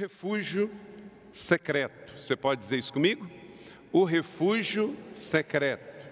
[0.00, 0.70] Refúgio
[1.30, 2.14] secreto.
[2.16, 3.28] Você pode dizer isso comigo?
[3.92, 6.08] O refúgio secreto.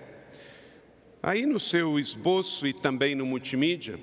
[1.23, 3.99] Aí no seu esboço e também no multimídia,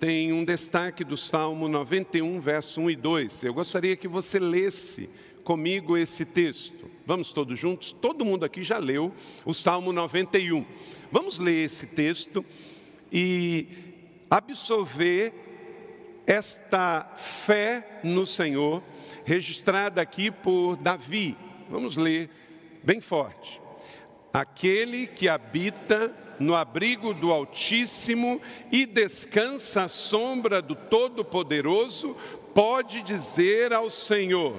[0.00, 3.44] tem um destaque do Salmo 91, verso 1 e 2.
[3.44, 5.10] Eu gostaria que você lesse
[5.44, 6.90] comigo esse texto.
[7.04, 7.92] Vamos todos juntos?
[7.92, 9.12] Todo mundo aqui já leu
[9.44, 10.64] o Salmo 91.
[11.12, 12.42] Vamos ler esse texto
[13.12, 13.68] e
[14.30, 15.34] absorver
[16.26, 18.82] esta fé no Senhor
[19.26, 21.36] registrada aqui por Davi.
[21.68, 22.30] Vamos ler
[22.82, 23.60] bem forte.
[24.32, 32.16] Aquele que habita no abrigo do Altíssimo e descansa à sombra do Todo-Poderoso,
[32.54, 34.54] pode dizer ao Senhor: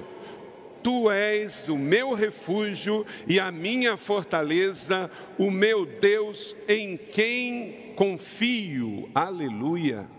[0.82, 9.08] Tu és o meu refúgio e a minha fortaleza, o meu Deus em quem confio.
[9.14, 10.17] Aleluia.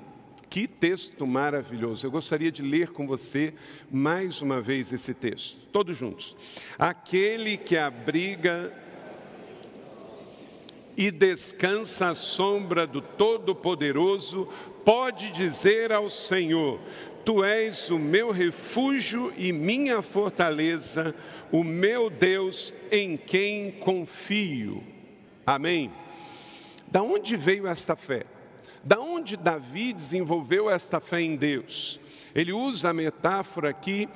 [0.49, 2.07] Que texto maravilhoso.
[2.07, 3.53] Eu gostaria de ler com você
[3.91, 6.35] mais uma vez esse texto, todos juntos.
[6.77, 8.73] Aquele que abriga
[10.97, 14.49] e descansa à sombra do Todo-Poderoso,
[14.83, 16.79] pode dizer ao Senhor:
[17.23, 21.15] Tu és o meu refúgio e minha fortaleza,
[21.51, 24.83] o meu Deus em quem confio.
[25.45, 25.91] Amém.
[26.87, 28.25] Da onde veio esta fé?
[28.83, 31.99] Da onde Davi desenvolveu esta fé em Deus?
[32.33, 34.07] Ele usa a metáfora aqui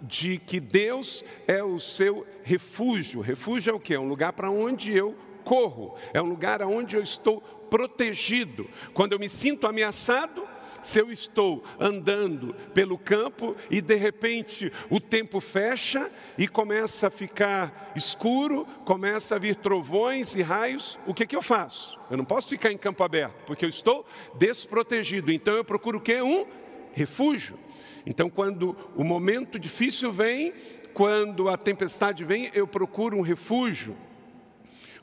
[0.00, 3.20] de que Deus é o seu refúgio.
[3.20, 3.94] Refúgio é o que?
[3.94, 8.68] É um lugar para onde eu corro, é um lugar onde eu estou protegido.
[8.92, 10.42] Quando eu me sinto ameaçado,
[10.84, 17.10] se eu estou andando pelo campo e de repente o tempo fecha e começa a
[17.10, 21.98] ficar escuro, começa a vir trovões e raios, o que, que eu faço?
[22.10, 25.32] Eu não posso ficar em campo aberto, porque eu estou desprotegido.
[25.32, 26.20] Então eu procuro o que?
[26.20, 26.46] Um
[26.92, 27.58] refúgio.
[28.06, 30.52] Então, quando o momento difícil vem,
[30.92, 33.96] quando a tempestade vem, eu procuro um refúgio.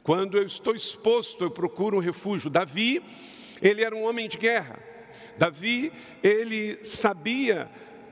[0.03, 2.49] Quando eu estou exposto, eu procuro um refúgio.
[2.49, 3.01] Davi,
[3.61, 4.90] ele era um homem de guerra.
[5.37, 5.91] Davi,
[6.23, 7.69] ele sabia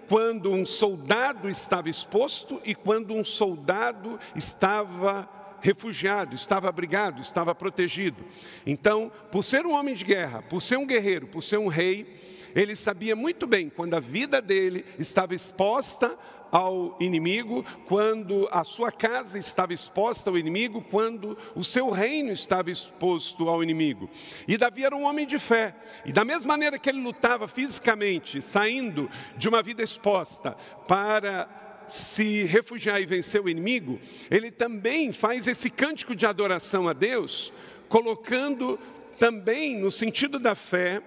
[0.08, 5.30] quando um soldado estava exposto e quando um soldado estava
[5.62, 8.24] refugiado, estava abrigado, estava protegido.
[8.66, 12.08] Então, por ser um homem de guerra, por ser um guerreiro, por ser um rei,
[12.56, 16.18] ele sabia muito bem quando a vida dele estava exposta
[16.52, 22.72] ao inimigo, quando a sua casa estava exposta ao inimigo, quando o seu reino estava
[22.72, 24.10] exposto ao inimigo.
[24.48, 28.42] E Davi era um homem de fé, e da mesma maneira que ele lutava fisicamente,
[28.42, 30.56] saindo de uma vida exposta
[30.88, 31.48] para
[31.88, 34.00] se refugiar e vencer o inimigo,
[34.30, 37.52] ele também faz esse cântico de adoração a Deus,
[37.88, 38.80] colocando
[39.18, 41.02] também no sentido da fé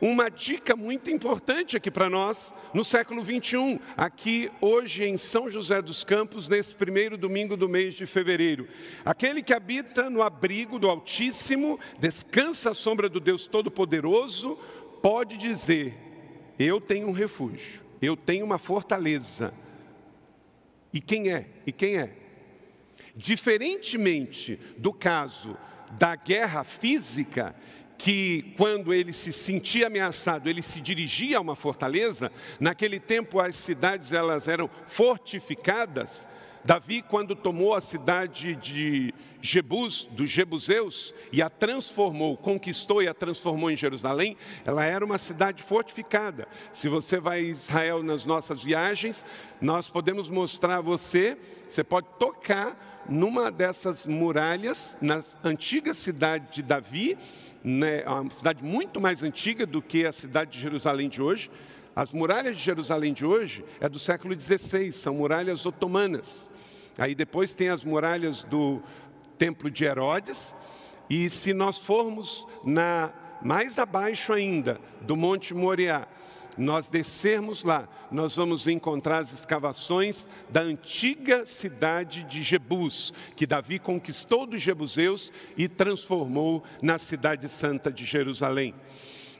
[0.00, 5.80] uma dica muito importante aqui para nós no século 21, aqui hoje em São José
[5.80, 8.68] dos Campos, nesse primeiro domingo do mês de fevereiro.
[9.04, 14.58] Aquele que habita no abrigo do Altíssimo, descansa à sombra do Deus Todo-Poderoso,
[15.02, 15.94] pode dizer:
[16.58, 19.54] Eu tenho um refúgio, eu tenho uma fortaleza.
[20.92, 21.46] E quem é?
[21.66, 22.10] E quem é?
[23.14, 25.56] Diferentemente do caso
[25.92, 27.54] da guerra física,
[27.98, 32.30] que quando ele se sentia ameaçado, ele se dirigia a uma fortaleza.
[32.60, 36.28] Naquele tempo as cidades elas eram fortificadas.
[36.66, 43.14] Davi, quando tomou a cidade de Jebus, dos Jebuseus, e a transformou, conquistou e a
[43.14, 46.48] transformou em Jerusalém, ela era uma cidade fortificada.
[46.72, 49.24] Se você vai a Israel nas nossas viagens,
[49.60, 51.38] nós podemos mostrar a você,
[51.70, 57.16] você pode tocar numa dessas muralhas, na antiga cidade de Davi,
[57.62, 61.48] né, é uma cidade muito mais antiga do que a cidade de Jerusalém de hoje.
[61.94, 66.50] As muralhas de Jerusalém de hoje é do século XVI, são muralhas otomanas.
[66.98, 68.82] Aí depois tem as muralhas do
[69.38, 70.54] Templo de Herodes.
[71.08, 73.12] E se nós formos na
[73.42, 76.08] mais abaixo ainda do Monte Moriá,
[76.56, 83.78] nós descermos lá, nós vamos encontrar as escavações da antiga cidade de Jebus, que Davi
[83.78, 88.74] conquistou dos jebuseus e transformou na cidade santa de Jerusalém.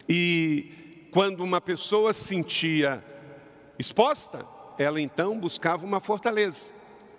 [0.07, 3.03] E quando uma pessoa se sentia
[3.79, 4.47] exposta,
[4.79, 6.76] ela então buscava uma fortaleza.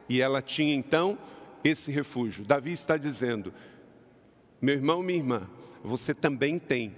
[0.10, 1.18] E ela tinha então
[1.64, 2.46] esse refúgio.
[2.46, 3.54] Davi está dizendo:
[4.62, 5.50] meu irmão, minha irmã,
[5.84, 6.96] você também tem,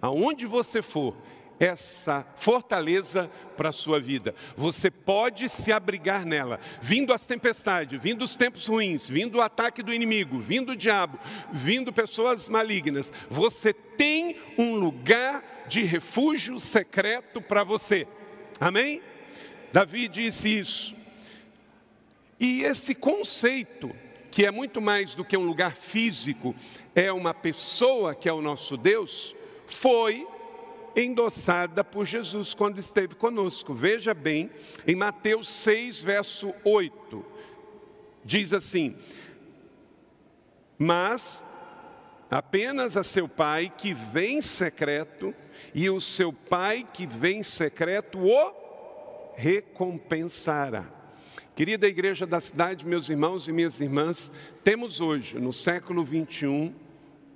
[0.00, 1.16] aonde você for,
[1.58, 4.34] essa fortaleza para a sua vida.
[4.56, 9.82] Você pode se abrigar nela, vindo as tempestades, vindo os tempos ruins, vindo o ataque
[9.82, 11.18] do inimigo, vindo o diabo,
[11.52, 13.12] vindo pessoas malignas.
[13.30, 18.06] Você tem um lugar de refúgio secreto para você.
[18.60, 19.00] Amém?
[19.72, 21.05] Davi disse isso.
[22.38, 23.90] E esse conceito,
[24.30, 26.54] que é muito mais do que um lugar físico,
[26.94, 29.34] é uma pessoa que é o nosso Deus,
[29.66, 30.26] foi
[30.94, 33.74] endossada por Jesus quando esteve conosco.
[33.74, 34.50] Veja bem,
[34.86, 37.24] em Mateus 6, verso 8,
[38.24, 38.96] diz assim:
[40.78, 41.44] Mas
[42.30, 45.34] apenas a seu pai que vem secreto,
[45.74, 48.54] e o seu pai que vem secreto o
[49.36, 50.95] recompensará.
[51.56, 54.30] Querida igreja da cidade, meus irmãos e minhas irmãs,
[54.62, 56.70] temos hoje, no século 21,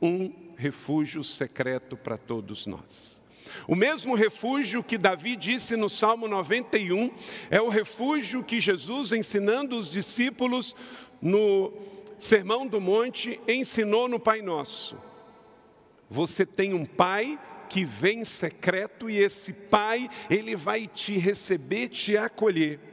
[0.02, 3.22] um refúgio secreto para todos nós.
[3.66, 7.10] O mesmo refúgio que Davi disse no Salmo 91
[7.50, 10.76] é o refúgio que Jesus, ensinando os discípulos
[11.22, 11.72] no
[12.18, 15.02] Sermão do Monte, ensinou no Pai Nosso.
[16.10, 17.40] Você tem um pai
[17.70, 22.89] que vem secreto e esse pai, ele vai te receber, te acolher.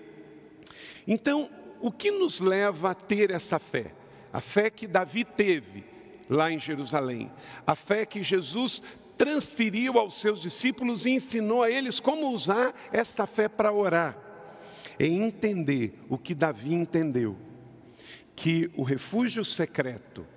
[1.08, 1.50] Então,
[1.80, 3.94] o que nos leva a ter essa fé?
[4.34, 5.86] A fé que Davi teve
[6.30, 7.32] lá em Jerusalém,
[7.66, 8.82] a fé que Jesus
[9.18, 14.18] transferiu aos seus discípulos e ensinou a eles como usar esta fé para orar.
[15.00, 17.38] É entender o que Davi entendeu,
[18.36, 20.28] que o refúgio secreto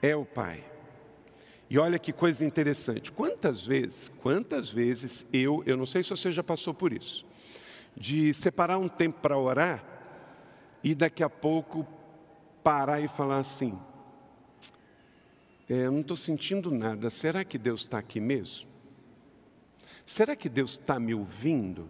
[0.00, 0.64] é o Pai.
[1.68, 3.10] E olha que coisa interessante.
[3.10, 7.26] Quantas vezes, quantas vezes eu, eu não sei se você já passou por isso,
[7.96, 9.91] de separar um tempo para orar
[10.82, 11.86] e daqui a pouco
[12.62, 13.78] parar e falar assim:
[15.68, 18.68] é, eu não estou sentindo nada, será que Deus está aqui mesmo?
[20.04, 21.88] Será que Deus está me ouvindo?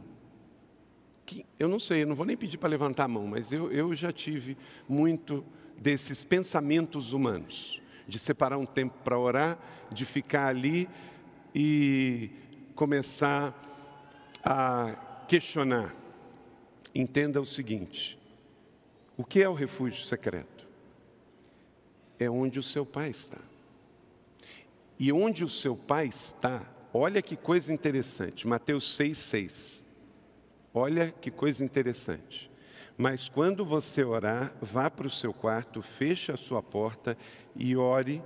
[1.24, 3.72] Que, eu não sei, eu não vou nem pedir para levantar a mão, mas eu,
[3.72, 4.56] eu já tive
[4.88, 5.44] muito
[5.78, 9.58] desses pensamentos humanos de separar um tempo para orar,
[9.90, 10.88] de ficar ali
[11.54, 12.30] e
[12.74, 13.54] começar
[14.44, 15.94] a questionar.
[16.94, 18.18] Entenda o seguinte:
[19.22, 20.66] o que é o refúgio secreto?
[22.18, 23.38] É onde o seu pai está.
[24.98, 26.60] E onde o seu pai está,
[26.92, 29.84] olha que coisa interessante, Mateus 6,6.
[30.74, 32.50] Olha que coisa interessante.
[32.98, 37.16] Mas quando você orar, vá para o seu quarto, feche a sua porta
[37.54, 38.20] e ore,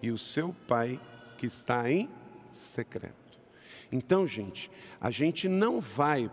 [0.00, 1.00] e o seu pai
[1.36, 2.08] que está em
[2.52, 3.40] secreto.
[3.90, 4.70] Então, gente,
[5.00, 6.30] a gente não vai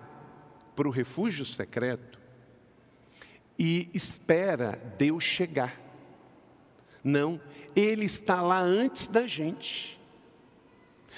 [0.76, 2.22] para o refúgio secreto
[3.58, 5.80] e espera Deus chegar.
[7.04, 7.40] Não,
[7.76, 10.00] Ele está lá antes da gente.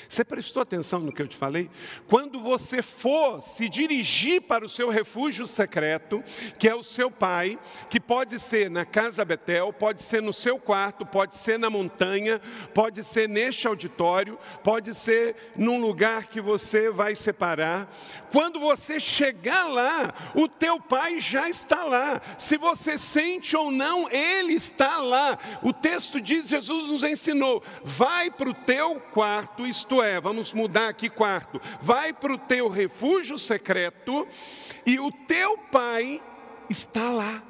[0.08, 1.70] Você prestou atenção no que eu te falei?
[2.08, 6.24] Quando você for se dirigir para o seu refúgio secreto,
[6.60, 7.60] que é o seu pai,
[7.90, 12.42] que pode ser na casa Betel, pode ser no seu quarto, pode ser na montanha,
[12.74, 17.90] pode ser neste auditório, pode ser num lugar que você vai separar.
[18.32, 22.22] Quando você chegar lá, o teu pai já está lá.
[22.38, 25.38] Se você sente ou não, ele está lá.
[25.62, 30.90] O texto diz, Jesus nos ensinou: vai para o teu quarto, isto é, vamos mudar
[30.90, 34.28] aqui quarto, vai para o teu refúgio secreto
[34.84, 36.20] e o teu pai
[36.68, 37.44] está lá.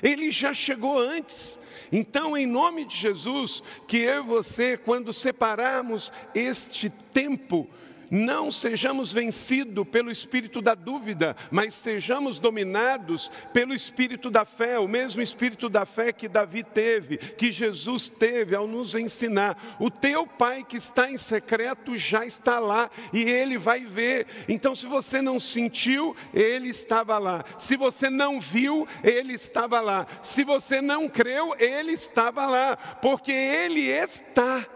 [0.00, 1.58] Ele já chegou antes.
[1.90, 7.68] Então, em nome de Jesus, que eu e você, quando separarmos este tempo
[8.12, 14.86] não sejamos vencidos pelo espírito da dúvida, mas sejamos dominados pelo espírito da fé, o
[14.86, 19.76] mesmo espírito da fé que Davi teve, que Jesus teve ao nos ensinar.
[19.80, 24.26] O teu pai que está em secreto já está lá e ele vai ver.
[24.46, 27.42] Então, se você não sentiu, ele estava lá.
[27.58, 30.06] Se você não viu, ele estava lá.
[30.22, 34.66] Se você não creu, ele estava lá, porque ele está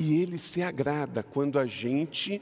[0.00, 2.40] e ele se agrada quando a gente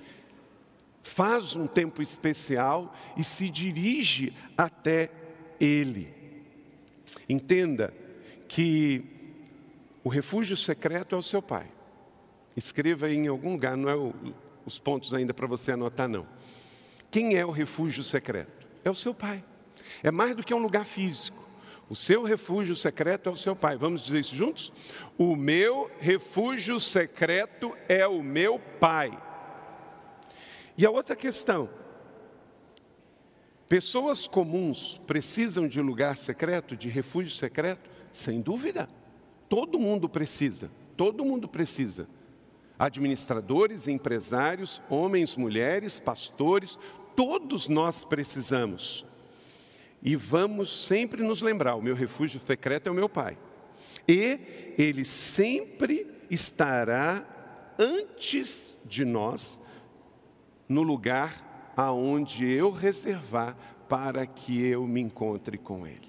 [1.02, 5.10] faz um tempo especial e se dirige até
[5.58, 6.14] ele.
[7.28, 7.92] Entenda
[8.46, 9.04] que
[10.04, 11.66] o refúgio secreto é o seu pai.
[12.56, 14.14] Escreva aí em algum lugar, não é o,
[14.64, 16.26] os pontos ainda para você anotar, não.
[17.10, 18.68] Quem é o refúgio secreto?
[18.84, 19.42] É o seu pai.
[20.00, 21.47] É mais do que um lugar físico.
[21.90, 23.76] O seu refúgio secreto é o seu pai.
[23.76, 24.72] Vamos dizer isso juntos?
[25.16, 29.10] O meu refúgio secreto é o meu pai.
[30.76, 31.70] E a outra questão:
[33.68, 37.88] pessoas comuns precisam de lugar secreto, de refúgio secreto?
[38.12, 38.88] Sem dúvida.
[39.48, 42.06] Todo mundo precisa, todo mundo precisa.
[42.78, 46.78] Administradores, empresários, homens, mulheres, pastores,
[47.16, 49.06] todos nós precisamos.
[50.02, 53.36] E vamos sempre nos lembrar: o meu refúgio secreto é o meu Pai.
[54.06, 57.24] E Ele sempre estará
[57.78, 59.58] antes de nós,
[60.68, 63.56] no lugar aonde eu reservar
[63.88, 66.08] para que eu me encontre com Ele.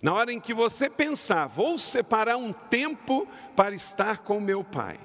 [0.00, 4.98] Na hora em que você pensar, vou separar um tempo para estar com meu Pai,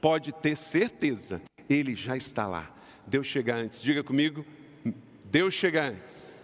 [0.00, 2.70] pode ter certeza, Ele já está lá.
[3.06, 4.44] Deus chega antes, diga comigo,
[5.24, 6.37] Deus chega antes.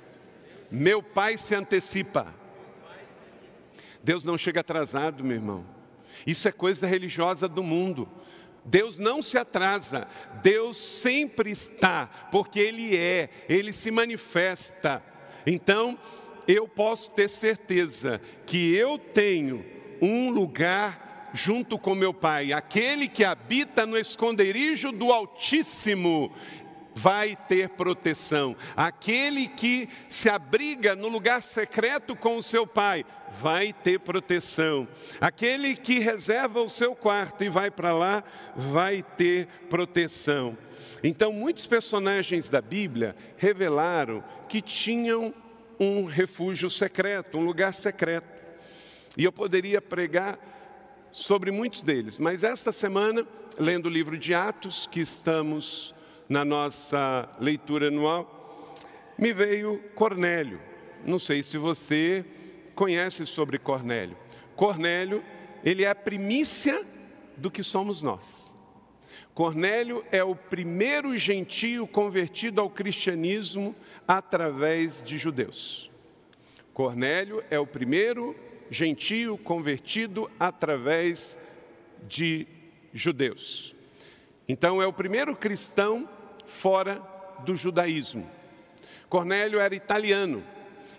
[0.75, 2.35] Meu Pai se antecipa.
[4.03, 5.65] Deus não chega atrasado, meu irmão.
[6.27, 8.09] Isso é coisa religiosa do mundo.
[8.65, 10.09] Deus não se atrasa,
[10.43, 15.01] Deus sempre está, porque Ele é, Ele se manifesta.
[15.47, 15.97] Então,
[16.49, 19.65] eu posso ter certeza que eu tenho
[20.03, 26.33] um lugar junto com meu Pai, aquele que habita no esconderijo do Altíssimo,
[26.95, 28.57] vai ter proteção.
[28.77, 33.05] Aquele que se abriga no lugar secreto com o seu pai
[33.41, 34.87] vai ter proteção.
[35.21, 38.23] Aquele que reserva o seu quarto e vai para lá
[38.55, 40.57] vai ter proteção.
[41.03, 45.35] Então, muitos personagens da Bíblia revelaram que tinham
[45.79, 48.43] um refúgio secreto, um lugar secreto.
[49.17, 50.39] E eu poderia pregar
[51.13, 53.25] sobre muitos deles, mas esta semana,
[53.59, 55.95] lendo o livro de Atos, que estamos
[56.29, 58.75] na nossa leitura anual,
[59.19, 60.61] me veio Cornélio.
[61.05, 62.25] Não sei se você
[62.75, 64.17] conhece sobre Cornélio.
[64.57, 65.23] Cornélio,
[65.65, 66.85] ele é a primícia
[67.37, 68.55] do que somos nós.
[69.35, 73.75] Cornélio é o primeiro gentio convertido ao cristianismo
[74.07, 75.91] através de judeus.
[76.73, 78.37] Cornélio é o primeiro
[78.71, 81.39] gentio convertido através
[82.09, 82.47] de
[82.93, 83.74] judeus.
[84.49, 86.09] Então, é o primeiro cristão
[86.47, 87.01] fora
[87.45, 88.29] do judaísmo.
[89.09, 90.43] Cornélio era italiano,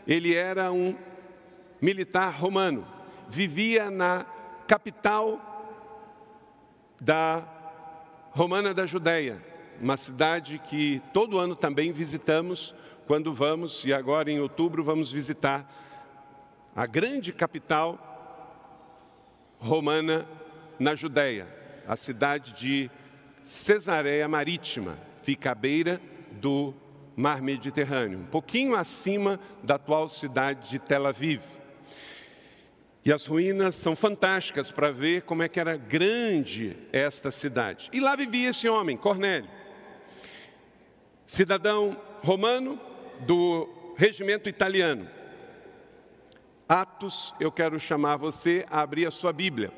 [0.08, 0.96] ele era um
[1.82, 2.88] militar romano,
[3.28, 4.26] vivia na
[4.68, 5.40] capital
[7.00, 7.44] da
[8.32, 9.42] Romana da Judéia,
[9.80, 12.74] uma cidade que todo ano também visitamos
[13.06, 15.70] quando vamos, e agora em outubro vamos visitar
[16.76, 18.00] a grande capital
[19.60, 20.26] romana
[20.80, 21.48] na Judéia,
[21.88, 22.90] a cidade de
[23.46, 26.74] Cesareia Marítima, fica à beira do
[27.16, 31.42] mar Mediterrâneo, um pouquinho acima da atual cidade de Tel Aviv.
[33.06, 37.88] E as ruínas são fantásticas para ver como é que era grande esta cidade.
[37.94, 39.48] E lá vivia esse homem, Cornélio,
[41.26, 42.80] cidadão romano
[43.20, 45.08] do regimento italiano.
[46.68, 49.72] Atos, eu quero chamar você a abrir a sua Bíblia.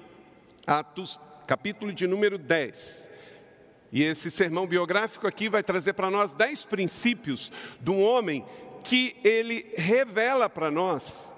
[0.65, 3.16] Atos, capítulo de número 10.
[3.91, 8.45] E esse sermão biográfico aqui vai trazer para nós dez princípios de um homem
[8.83, 11.33] que ele revela para nós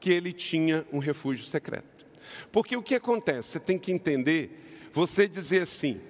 [0.00, 2.06] que ele tinha um refúgio secreto.
[2.52, 3.50] Porque o que acontece?
[3.50, 6.00] Você tem que entender, você dizer assim,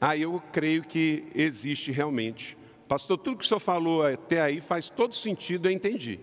[0.00, 2.56] ah, eu creio que existe realmente.
[2.88, 6.20] Pastor, tudo que o senhor falou até aí faz todo sentido, eu entendi.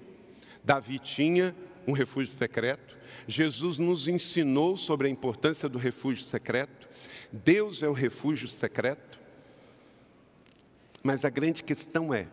[0.64, 1.56] Davi tinha
[1.88, 2.96] um refúgio secreto,
[3.28, 6.88] Jesus nos ensinou sobre a importância do refúgio secreto.
[7.32, 9.20] Deus é o refúgio secreto.
[11.04, 12.28] Mas a grande questão é: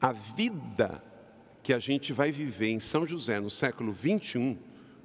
[0.00, 1.02] a vida
[1.62, 4.58] que a gente vai viver em São José no século 21,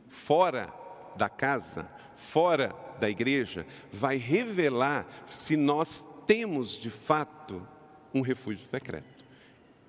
[0.08, 0.74] fora
[1.16, 7.68] da casa, fora da igreja, vai revelar se nós temos de fato
[8.14, 9.26] um refúgio secreto.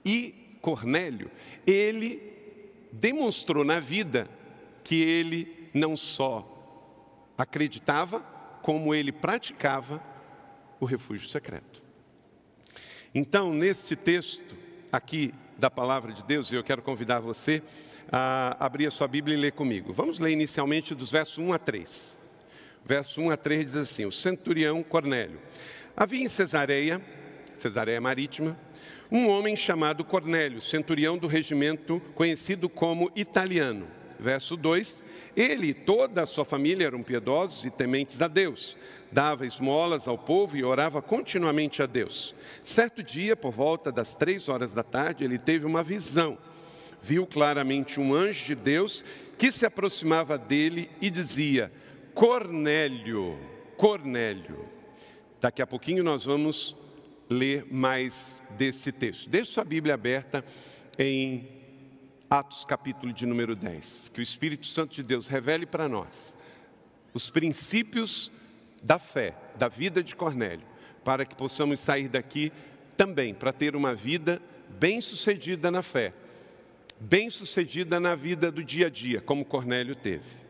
[0.05, 1.31] E Cornélio,
[1.67, 2.21] ele
[2.91, 4.29] demonstrou na vida
[4.85, 6.51] que ele não só
[7.37, 8.21] acreditava,
[8.63, 10.03] como ele praticava
[10.79, 11.83] o refúgio secreto.
[13.15, 14.55] Então, neste texto
[14.93, 17.63] aqui da palavra de Deus, eu quero convidar você
[18.13, 19.93] a abrir a sua Bíblia e ler comigo.
[19.93, 22.17] Vamos ler inicialmente dos versos 1 a 3.
[22.85, 25.41] Verso 1 a 3 diz assim: O centurião Cornélio.
[25.97, 27.01] Havia em Cesareia,
[27.57, 28.59] Cesareia Marítima,
[29.11, 33.87] um homem chamado Cornélio, centurião do regimento conhecido como italiano.
[34.19, 35.03] Verso 2:
[35.37, 38.77] Ele e toda a sua família eram piedosos e tementes a Deus.
[39.11, 42.35] Dava esmolas ao povo e orava continuamente a Deus.
[42.63, 46.39] Certo dia, por volta das três horas da tarde, ele teve uma visão.
[47.03, 49.05] Viu claramente um anjo de Deus
[49.37, 51.71] que se aproximava dele e dizia:
[52.15, 53.39] Cornélio,
[53.77, 54.69] Cornélio.
[55.41, 56.75] Daqui a pouquinho nós vamos
[57.29, 59.29] ler mais desse texto.
[59.29, 60.45] Deixe sua Bíblia aberta
[60.99, 61.64] em
[62.39, 64.11] Atos capítulo de número 10.
[64.13, 66.37] Que o Espírito Santo de Deus revele para nós
[67.13, 68.33] os princípios
[68.83, 70.67] da fé, da vida de Cornélio,
[71.05, 72.53] para que possamos sair daqui
[72.97, 74.43] também para ter uma vida
[74.81, 76.13] bem-sucedida na fé,
[76.99, 80.43] bem-sucedida na vida do dia a dia, como Cornélio teve.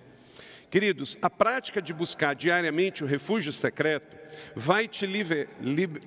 [0.71, 4.17] Queridos, a prática de buscar diariamente o refúgio secreto
[4.57, 5.07] vai te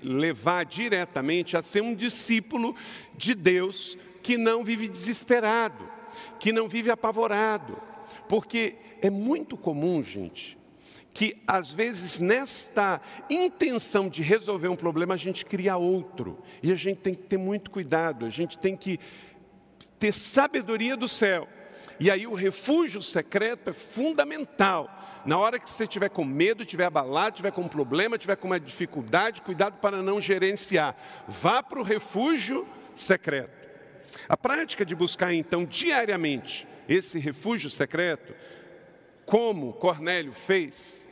[0.02, 2.76] levar diretamente a ser um discípulo
[3.16, 3.96] de Deus
[4.28, 5.90] que não vive desesperado,
[6.38, 7.82] que não vive apavorado,
[8.28, 10.58] porque é muito comum, gente,
[11.14, 16.76] que às vezes nesta intenção de resolver um problema a gente cria outro, e a
[16.76, 19.00] gente tem que ter muito cuidado, a gente tem que
[19.98, 21.48] ter sabedoria do céu
[21.98, 24.90] e aí o refúgio secreto é fundamental.
[25.26, 28.48] Na hora que você estiver com medo, estiver abalado, estiver com um problema, estiver com
[28.48, 30.96] uma dificuldade, cuidado para não gerenciar.
[31.28, 33.57] Vá para o refúgio secreto.
[34.28, 38.34] A prática de buscar então diariamente esse refúgio secreto,
[39.26, 41.08] como Cornélio fez,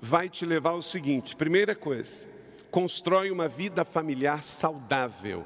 [0.00, 2.26] vai te levar ao seguinte: primeira coisa,
[2.70, 5.44] constrói uma vida familiar saudável.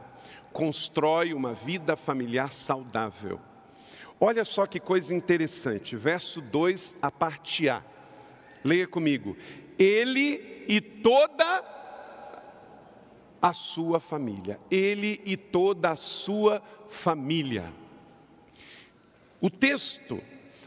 [0.53, 3.41] Constrói uma vida familiar saudável.
[4.21, 7.83] Olha só que coisa interessante, verso 2, a parte A.
[8.63, 9.37] Leia comigo.
[9.77, 11.74] Ele e toda
[13.45, 14.59] a sua família.
[14.71, 17.71] Ele e toda a sua família.
[19.39, 20.19] O texto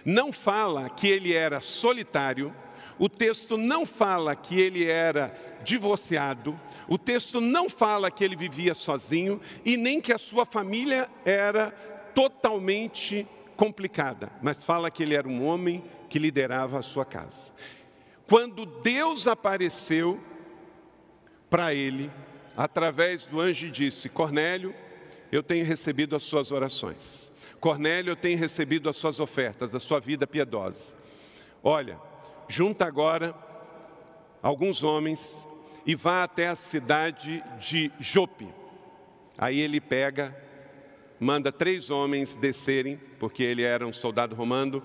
[0.05, 2.53] não fala que ele era solitário,
[2.99, 8.75] o texto não fala que ele era divorciado, o texto não fala que ele vivia
[8.75, 11.71] sozinho e nem que a sua família era
[12.13, 17.51] totalmente complicada, mas fala que ele era um homem que liderava a sua casa.
[18.27, 20.19] Quando Deus apareceu
[21.49, 22.11] para ele,
[22.57, 24.73] através do anjo, disse: Cornélio,
[25.31, 27.31] eu tenho recebido as suas orações.
[27.59, 30.97] Cornélio, eu tenho recebido as suas ofertas, a sua vida piedosa.
[31.63, 31.99] Olha,
[32.47, 33.35] junta agora
[34.41, 35.47] alguns homens
[35.85, 38.47] e vá até a cidade de Jope.
[39.37, 40.35] Aí ele pega
[41.19, 44.83] manda três homens descerem, porque ele era um soldado romano,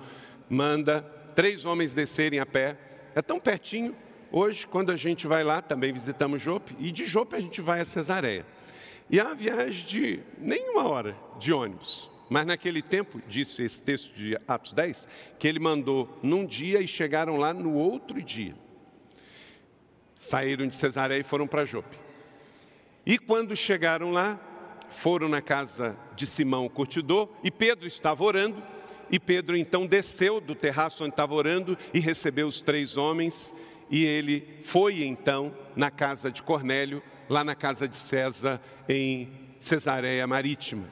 [0.49, 1.03] manda
[1.35, 2.77] três homens descerem a pé.
[3.15, 3.95] É tão pertinho.
[4.35, 7.81] Hoje, quando a gente vai lá, também visitamos Jope, e de Jope a gente vai
[7.81, 8.47] a Cesareia.
[9.11, 12.11] E é uma viagem de nenhuma hora de ônibus.
[12.31, 15.07] Mas naquele tempo, disse esse texto de Atos 10,
[15.39, 18.55] que ele mandou num dia e chegaram lá no outro dia.
[20.17, 21.99] Saíram de Cesareia e foram para Jope.
[23.05, 24.41] E quando chegaram lá,
[24.89, 28.63] foram na casa de Simão curtidor e Pedro estava orando.
[29.11, 33.55] E Pedro então desceu do terraço onde estava orando e recebeu os três homens.
[33.93, 40.27] E ele foi então na casa de Cornélio, lá na casa de César, em Cesareia
[40.27, 40.89] Marítima.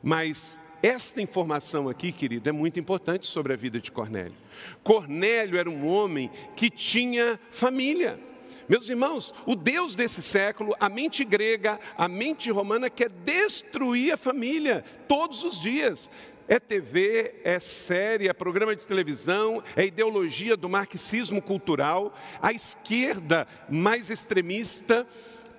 [0.00, 4.36] Mas esta informação aqui, querido, é muito importante sobre a vida de Cornélio.
[4.84, 8.16] Cornélio era um homem que tinha família.
[8.68, 14.16] Meus irmãos, o Deus desse século, a mente grega, a mente romana quer destruir a
[14.16, 16.08] família todos os dias.
[16.50, 22.12] É TV, é série, é programa de televisão, é ideologia do marxismo cultural.
[22.42, 25.06] A esquerda mais extremista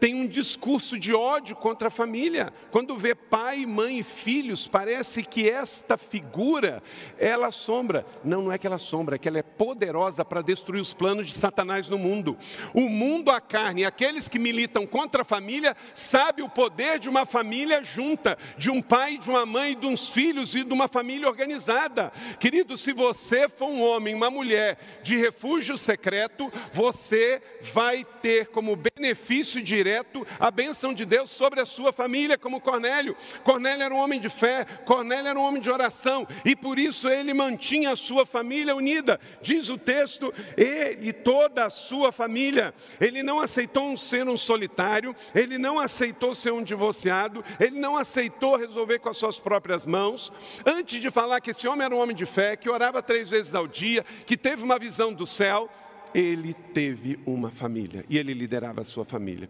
[0.01, 2.51] tem um discurso de ódio contra a família.
[2.71, 6.81] Quando vê pai, mãe e filhos, parece que esta figura,
[7.19, 8.03] ela assombra.
[8.23, 11.27] Não, não é que ela assombra, é que ela é poderosa para destruir os planos
[11.27, 12.35] de Satanás no mundo.
[12.73, 17.23] O mundo, a carne, aqueles que militam contra a família, sabe o poder de uma
[17.27, 21.27] família junta, de um pai, de uma mãe, de uns filhos e de uma família
[21.27, 22.11] organizada.
[22.39, 27.39] Querido, se você for um homem, uma mulher de refúgio secreto, você
[27.71, 29.90] vai ter como benefício direto
[30.39, 33.15] a bênção de Deus sobre a sua família, como Cornélio.
[33.43, 37.09] Cornélio era um homem de fé, Cornélio era um homem de oração, e por isso
[37.09, 39.19] ele mantinha a sua família unida.
[39.41, 42.73] Diz o texto, e, e toda a sua família.
[42.99, 48.55] Ele não aceitou ser um solitário, ele não aceitou ser um divorciado, ele não aceitou
[48.55, 50.31] resolver com as suas próprias mãos.
[50.65, 53.53] Antes de falar que esse homem era um homem de fé, que orava três vezes
[53.53, 55.69] ao dia, que teve uma visão do céu,
[56.13, 59.49] ele teve uma família e ele liderava a sua família.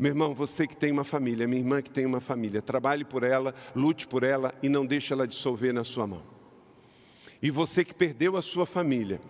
[0.00, 3.22] Meu irmão, você que tem uma família, minha irmã que tem uma família, trabalhe por
[3.22, 6.22] ela, lute por ela e não deixe ela dissolver na sua mão.
[7.42, 9.20] E você que perdeu a sua família,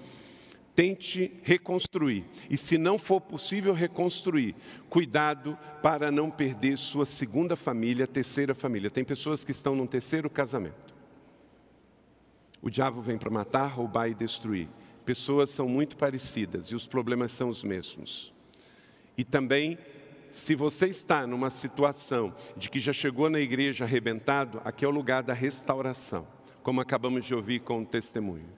[0.72, 2.24] tente reconstruir.
[2.48, 4.54] E se não for possível reconstruir,
[4.88, 8.92] cuidado para não perder sua segunda família, terceira família.
[8.92, 10.94] Tem pessoas que estão num terceiro casamento.
[12.62, 14.68] O diabo vem para matar, roubar e destruir.
[15.04, 18.32] Pessoas são muito parecidas e os problemas são os mesmos.
[19.18, 19.76] E também,
[20.30, 24.92] se você está numa situação de que já chegou na igreja arrebentado, aqui é o
[24.92, 26.26] lugar da restauração,
[26.62, 28.48] como acabamos de ouvir com o testemunho.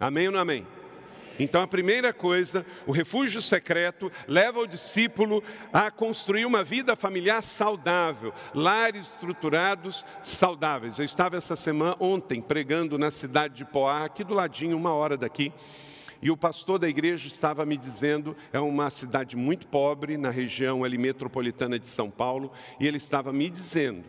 [0.00, 0.66] Amém ou não amém?
[1.38, 7.42] Então, a primeira coisa, o refúgio secreto leva o discípulo a construir uma vida familiar
[7.42, 10.98] saudável, lares estruturados saudáveis.
[10.98, 15.16] Eu estava essa semana, ontem, pregando na cidade de Poá, aqui do ladinho, uma hora
[15.16, 15.52] daqui.
[16.22, 20.84] E o pastor da igreja estava me dizendo, é uma cidade muito pobre, na região
[20.84, 24.04] ali metropolitana de São Paulo, e ele estava me dizendo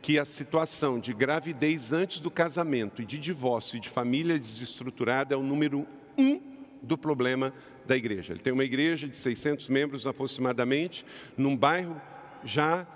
[0.00, 5.34] que a situação de gravidez antes do casamento e de divórcio e de família desestruturada
[5.34, 5.84] é o número
[6.16, 6.40] um
[6.80, 7.52] do problema
[7.84, 8.32] da igreja.
[8.32, 11.04] Ele tem uma igreja de 600 membros aproximadamente,
[11.36, 12.00] num bairro
[12.44, 12.86] já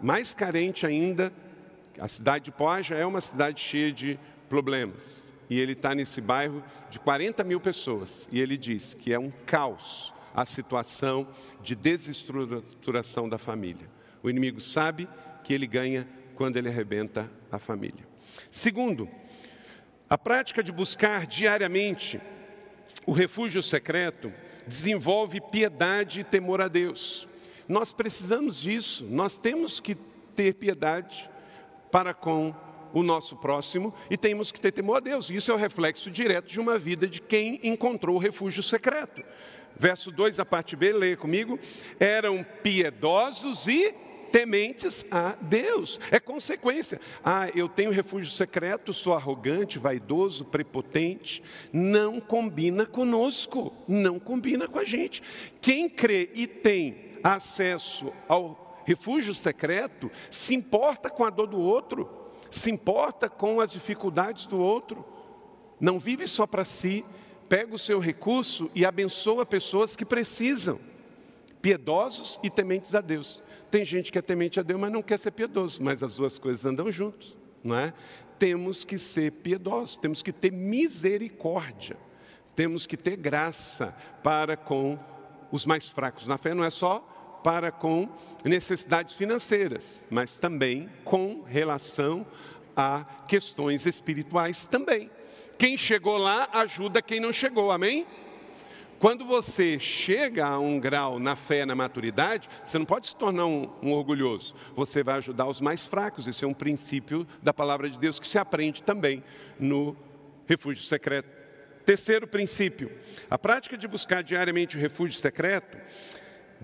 [0.00, 1.30] mais carente ainda.
[1.98, 6.20] A cidade de Poá já é uma cidade cheia de problemas e ele está nesse
[6.20, 8.28] bairro de 40 mil pessoas.
[8.30, 11.28] E ele diz que é um caos a situação
[11.62, 13.88] de desestruturação da família.
[14.22, 15.08] O inimigo sabe
[15.44, 18.04] que ele ganha quando ele arrebenta a família.
[18.50, 19.08] Segundo,
[20.10, 22.20] a prática de buscar diariamente
[23.06, 24.32] o refúgio secreto
[24.66, 27.28] desenvolve piedade e temor a Deus.
[27.68, 29.94] Nós precisamos disso, nós temos que
[30.34, 31.30] ter piedade
[31.90, 32.54] para com
[32.94, 35.28] o nosso próximo e temos que ter temor a Deus.
[35.28, 39.22] Isso é o reflexo direto de uma vida de quem encontrou o refúgio secreto.
[39.76, 41.58] Verso 2, a parte B, leia comigo.
[41.98, 43.92] Eram piedosos e
[44.30, 45.98] tementes a Deus.
[46.10, 47.00] É consequência.
[47.24, 51.42] Ah, eu tenho refúgio secreto, sou arrogante, vaidoso, prepotente.
[51.72, 55.22] Não combina conosco, não combina com a gente.
[55.60, 62.23] Quem crê e tem acesso ao refúgio secreto se importa com a dor do outro
[62.56, 65.04] se importa com as dificuldades do outro,
[65.80, 67.04] não vive só para si,
[67.48, 70.78] pega o seu recurso e abençoa pessoas que precisam,
[71.60, 73.42] piedosos e tementes a Deus.
[73.70, 76.38] Tem gente que é temente a Deus, mas não quer ser piedoso, mas as duas
[76.38, 77.92] coisas andam juntos, não é?
[78.38, 81.96] Temos que ser piedosos, temos que ter misericórdia,
[82.54, 84.98] temos que ter graça para com
[85.50, 87.13] os mais fracos na fé, não é só
[87.44, 88.08] para com
[88.42, 92.26] necessidades financeiras, mas também com relação
[92.74, 95.10] a questões espirituais também.
[95.58, 98.06] Quem chegou lá ajuda quem não chegou, amém?
[98.98, 103.44] Quando você chega a um grau na fé, na maturidade, você não pode se tornar
[103.44, 104.54] um, um, orgulhoso.
[104.74, 106.26] Você vai ajudar os mais fracos.
[106.26, 109.22] Esse é um princípio da palavra de Deus que se aprende também
[109.60, 109.94] no
[110.46, 111.28] refúgio secreto.
[111.84, 112.90] Terceiro princípio:
[113.28, 115.76] a prática de buscar diariamente o refúgio secreto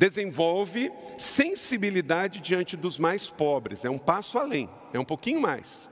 [0.01, 3.85] desenvolve sensibilidade diante dos mais pobres.
[3.85, 5.91] É um passo além, é um pouquinho mais.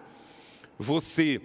[0.79, 1.42] Você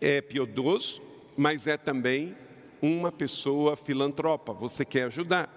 [0.00, 1.02] é piedoso,
[1.36, 2.36] mas é também
[2.80, 5.52] uma pessoa filantropa, você quer ajudar.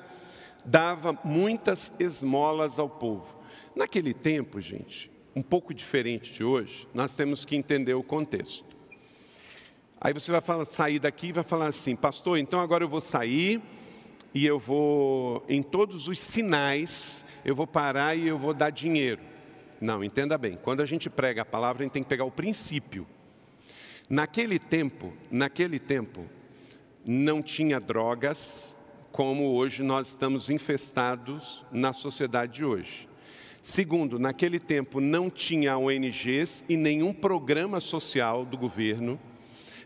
[0.65, 3.27] Dava muitas esmolas ao povo.
[3.75, 8.65] Naquele tempo, gente, um pouco diferente de hoje, nós temos que entender o contexto.
[10.01, 13.01] Aí você vai falar, sair daqui e vai falar assim, pastor, então agora eu vou
[13.01, 13.61] sair
[14.37, 19.19] e eu vou, em todos os sinais, eu vou parar e eu vou dar dinheiro.
[19.81, 22.29] Não, entenda bem, quando a gente prega a palavra, a gente tem que pegar o
[22.29, 23.07] princípio.
[24.07, 26.23] Naquele tempo, naquele tempo,
[27.03, 28.77] não tinha drogas
[29.11, 33.09] como hoje nós estamos infestados na sociedade de hoje.
[33.63, 39.19] Segundo, naquele tempo não tinha ONGs e nenhum programa social do governo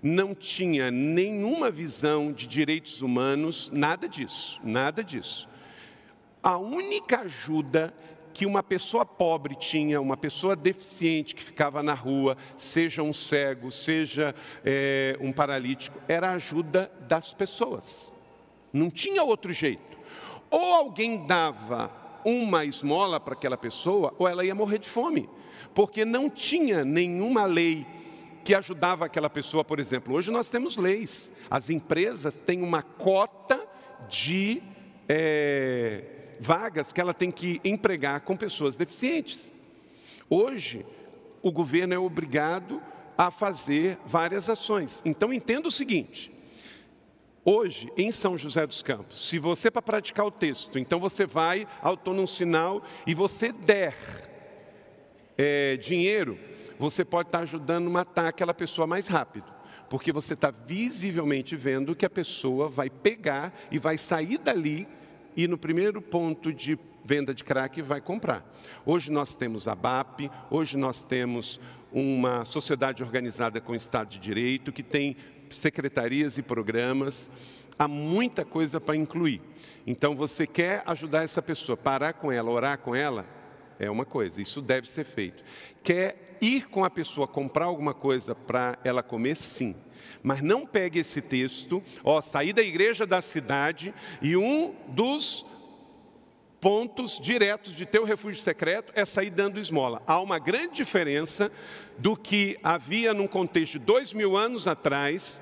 [0.01, 5.47] não tinha nenhuma visão de direitos humanos, nada disso, nada disso.
[6.41, 7.93] A única ajuda
[8.33, 13.71] que uma pessoa pobre tinha, uma pessoa deficiente que ficava na rua, seja um cego,
[13.71, 14.33] seja
[14.65, 18.13] é, um paralítico, era a ajuda das pessoas.
[18.73, 19.99] Não tinha outro jeito.
[20.49, 21.91] Ou alguém dava
[22.23, 25.29] uma esmola para aquela pessoa, ou ela ia morrer de fome,
[25.73, 27.85] porque não tinha nenhuma lei
[28.43, 30.13] que ajudava aquela pessoa, por exemplo.
[30.13, 33.60] Hoje nós temos leis, as empresas têm uma cota
[34.10, 34.62] de
[35.08, 36.04] é,
[36.39, 39.51] vagas que ela tem que empregar com pessoas deficientes.
[40.30, 40.86] Hoje,
[41.41, 42.82] o governo é obrigado
[43.17, 45.01] a fazer várias ações.
[45.06, 46.32] Então, entenda o seguinte:
[47.43, 51.67] Hoje, em São José dos Campos, se você para praticar o texto, então você vai
[51.82, 53.95] ao num sinal e você der
[55.36, 56.38] é, dinheiro,
[56.81, 59.45] você pode estar ajudando a matar aquela pessoa mais rápido.
[59.87, 64.87] Porque você está visivelmente vendo que a pessoa vai pegar e vai sair dali
[65.37, 68.43] e no primeiro ponto de venda de crack vai comprar.
[68.83, 71.59] Hoje nós temos a BAP, hoje nós temos
[71.91, 75.15] uma sociedade organizada com Estado de Direito, que tem
[75.51, 77.29] secretarias e programas.
[77.77, 79.41] há muita coisa para incluir.
[79.85, 83.25] Então, você quer ajudar essa pessoa, parar com ela, orar com ela,
[83.81, 85.43] é uma coisa, isso deve ser feito.
[85.83, 89.35] Quer ir com a pessoa comprar alguma coisa para ela comer?
[89.35, 89.75] Sim.
[90.21, 93.91] Mas não pegue esse texto, ó, sair da igreja da cidade
[94.21, 95.43] e um dos
[96.59, 100.03] pontos diretos de teu refúgio secreto é sair dando esmola.
[100.05, 101.51] Há uma grande diferença
[101.97, 105.41] do que havia num contexto de dois mil anos atrás,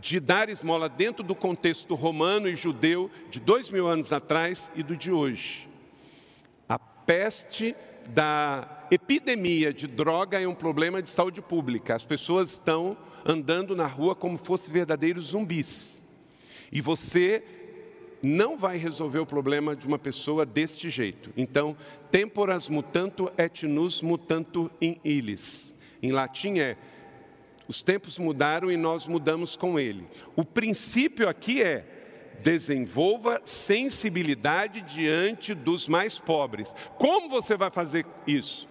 [0.00, 4.82] de dar esmola dentro do contexto romano e judeu de dois mil anos atrás e
[4.82, 5.75] do de hoje.
[7.06, 7.76] Peste
[8.08, 11.94] da epidemia de droga é um problema de saúde pública.
[11.94, 16.02] As pessoas estão andando na rua como fossem verdadeiros zumbis.
[16.70, 17.42] E você
[18.22, 21.30] não vai resolver o problema de uma pessoa deste jeito.
[21.36, 21.76] Então,
[22.10, 25.74] temporas mutanto et nus mutanto in illis.
[26.02, 26.76] Em latim é
[27.68, 30.06] os tempos mudaram e nós mudamos com ele.
[30.36, 31.95] O princípio aqui é
[32.46, 36.72] desenvolva sensibilidade diante dos mais pobres.
[36.96, 38.68] Como você vai fazer isso?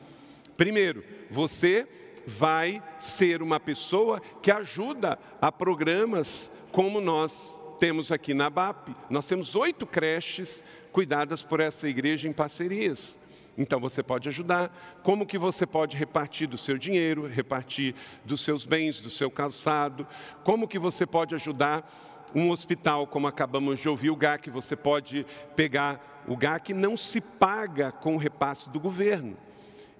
[0.56, 1.86] Primeiro, você
[2.26, 8.96] vai ser uma pessoa que ajuda a programas como nós temos aqui na BAP.
[9.10, 13.20] Nós temos oito creches cuidadas por essa igreja em parcerias.
[13.58, 14.74] Então você pode ajudar.
[15.04, 20.08] Como que você pode repartir do seu dinheiro, repartir dos seus bens, do seu calçado?
[20.46, 25.26] Como que você pode ajudar um hospital, como acabamos de ouvir o GAC, você pode
[25.56, 29.38] pegar o GAC não se paga com o repasse do governo.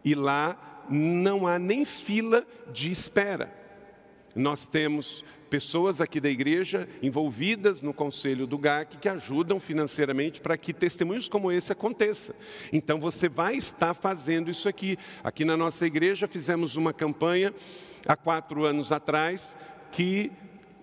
[0.04, 3.54] E lá não há nem fila de espera.
[4.36, 10.58] Nós temos pessoas aqui da igreja envolvidas no conselho do GAC que ajudam financeiramente para
[10.58, 12.36] que testemunhos como esse aconteça.
[12.74, 14.98] Então você vai estar fazendo isso aqui.
[15.24, 17.54] Aqui na nossa igreja fizemos uma campanha
[18.06, 19.58] há quatro anos atrás
[19.92, 20.32] que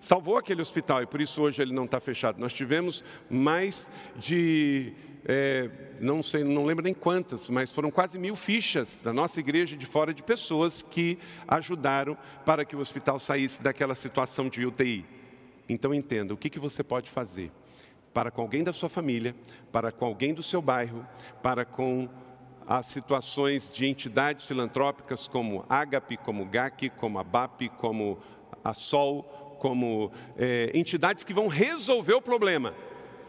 [0.03, 2.37] salvou aquele hospital e por isso hoje ele não está fechado.
[2.37, 4.91] Nós tivemos mais de
[5.25, 5.69] é,
[6.01, 9.85] não sei, não lembro nem quantas, mas foram quase mil fichas da nossa igreja de
[9.85, 15.05] fora de pessoas que ajudaram para que o hospital saísse daquela situação de UTI.
[15.69, 17.49] Então entenda, o que, que você pode fazer
[18.13, 19.33] para com alguém da sua família,
[19.71, 21.07] para com alguém do seu bairro,
[21.41, 22.09] para com
[22.67, 28.19] as situações de entidades filantrópicas como Agape, como GAC, como a BAP, como
[28.63, 32.75] a SOL, como é, entidades que vão resolver o problema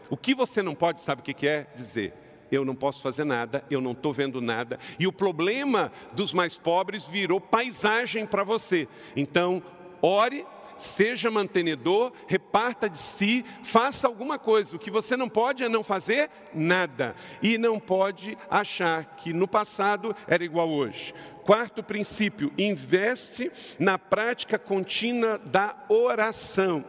[0.09, 1.67] o que você não pode, sabe o que é?
[1.75, 2.13] Dizer,
[2.51, 4.79] eu não posso fazer nada, eu não estou vendo nada.
[4.99, 8.87] E o problema dos mais pobres virou paisagem para você.
[9.15, 9.63] Então,
[10.01, 10.45] ore,
[10.77, 14.75] seja mantenedor, reparta de si, faça alguma coisa.
[14.75, 17.15] O que você não pode é não fazer nada.
[17.41, 21.13] E não pode achar que no passado era igual hoje.
[21.45, 26.83] Quarto princípio, investe na prática contínua da oração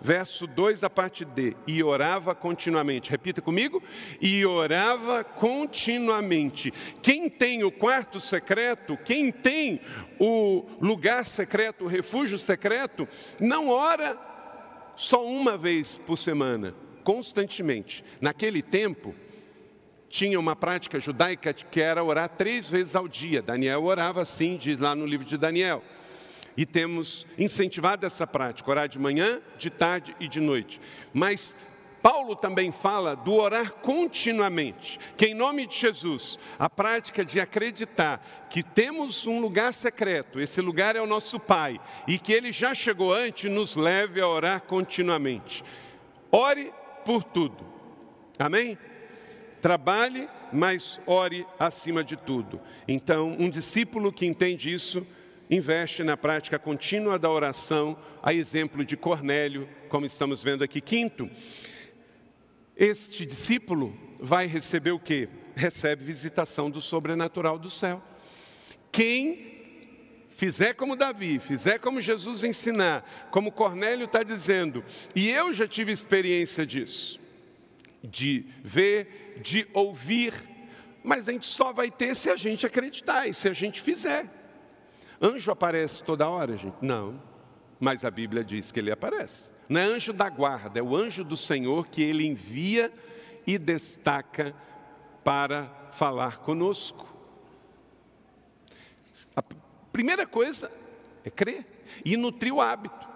[0.00, 3.10] verso 2 da parte D, e orava continuamente.
[3.10, 3.82] Repita comigo:
[4.18, 6.72] e orava continuamente.
[7.02, 9.80] Quem tem o quarto secreto, quem tem
[10.18, 13.06] o lugar secreto, o refúgio secreto,
[13.38, 14.16] não ora
[14.96, 18.02] só uma vez por semana, constantemente.
[18.18, 19.14] Naquele tempo,
[20.10, 23.40] tinha uma prática judaica que era orar três vezes ao dia.
[23.40, 25.82] Daniel orava assim, diz lá no livro de Daniel
[26.56, 30.80] e temos incentivado essa prática, orar de manhã, de tarde e de noite.
[31.12, 31.56] Mas
[32.02, 38.48] Paulo também fala do orar continuamente, que em nome de Jesus, a prática de acreditar
[38.50, 42.74] que temos um lugar secreto, esse lugar é o nosso Pai, e que Ele já
[42.74, 45.62] chegou antes, nos leve a orar continuamente.
[46.32, 46.72] Ore
[47.04, 47.64] por tudo,
[48.38, 48.76] amém?
[49.60, 52.60] Trabalhe, mas ore acima de tudo.
[52.88, 55.06] Então, um discípulo que entende isso,
[55.50, 60.80] investe na prática contínua da oração, a exemplo de Cornélio, como estamos vendo aqui.
[60.80, 61.28] Quinto,
[62.76, 65.28] este discípulo vai receber o que?
[65.54, 68.02] Recebe visitação do sobrenatural do céu.
[68.90, 69.60] Quem
[70.30, 74.82] fizer como Davi, fizer como Jesus ensinar, como Cornélio está dizendo,
[75.14, 77.20] e eu já tive experiência disso,
[78.02, 80.32] de ver, de ouvir,
[81.02, 84.28] mas a gente só vai ter se a gente acreditar e se a gente fizer.
[85.20, 86.76] Anjo aparece toda hora, gente?
[86.80, 87.20] Não.
[87.78, 89.50] Mas a Bíblia diz que ele aparece.
[89.68, 92.92] Não é anjo da guarda, é o anjo do Senhor que ele envia
[93.46, 94.54] e destaca
[95.22, 97.06] para falar conosco.
[99.36, 99.42] A
[99.92, 100.70] primeira coisa
[101.24, 101.66] é crer
[102.04, 103.08] e nutrir o hábito.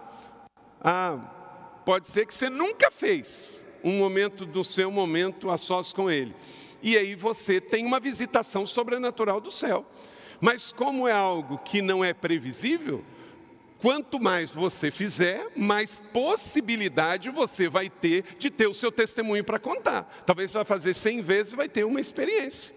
[0.81, 6.11] Ah, pode ser que você nunca fez um momento do seu momento a sós com
[6.11, 6.35] ele.
[6.83, 9.85] E aí você tem uma visitação sobrenatural do céu.
[10.41, 13.05] Mas como é algo que não é previsível,
[13.79, 19.59] quanto mais você fizer, mais possibilidade você vai ter de ter o seu testemunho para
[19.59, 20.25] contar.
[20.27, 22.75] Talvez você vai fazer 100 vezes e vai ter uma experiência.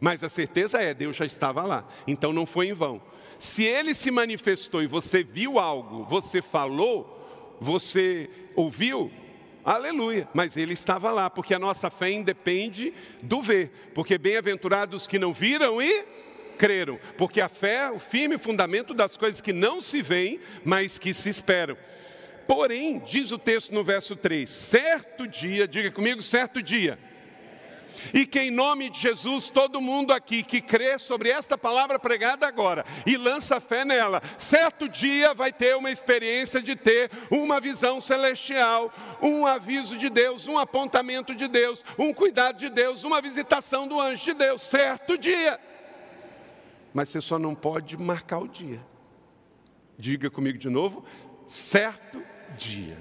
[0.00, 3.02] Mas a certeza é, Deus já estava lá, então não foi em vão.
[3.38, 9.10] Se ele se manifestou e você viu algo, você falou, você ouviu,
[9.64, 12.92] aleluia, mas ele estava lá, porque a nossa fé independe
[13.22, 16.04] do ver, porque bem-aventurados que não viram e
[16.58, 20.98] creram, porque a fé é o firme fundamento das coisas que não se veem, mas
[20.98, 21.76] que se esperam.
[22.46, 26.98] Porém, diz o texto no verso 3: certo dia, diga comigo, certo dia.
[28.12, 32.46] E que em nome de Jesus, todo mundo aqui que crê sobre esta palavra pregada
[32.46, 38.00] agora e lança fé nela, certo dia vai ter uma experiência de ter uma visão
[38.00, 38.92] celestial,
[39.22, 44.00] um aviso de Deus, um apontamento de Deus, um cuidado de Deus, uma visitação do
[44.00, 45.58] anjo de Deus, certo dia.
[46.92, 48.80] Mas você só não pode marcar o dia.
[49.98, 51.04] Diga comigo de novo,
[51.48, 52.22] certo
[52.56, 52.98] dia.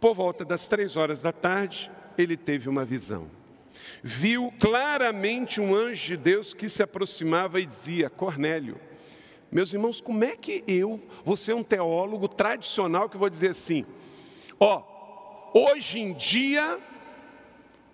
[0.00, 3.30] Por volta das três horas da tarde, ele teve uma visão
[4.02, 8.80] viu claramente um anjo de Deus que se aproximava e dizia: Cornélio,
[9.50, 13.84] meus irmãos, como é que eu, vou ser um teólogo tradicional que vou dizer assim:
[14.58, 14.82] ó,
[15.56, 16.78] hoje em dia,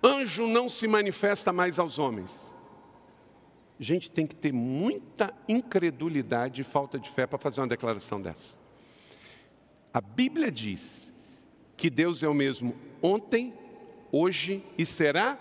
[0.03, 2.53] anjo não se manifesta mais aos homens.
[3.79, 8.59] Gente tem que ter muita incredulidade e falta de fé para fazer uma declaração dessa.
[9.94, 11.12] A Bíblia diz
[11.77, 13.55] que Deus é o mesmo ontem,
[14.11, 15.37] hoje e será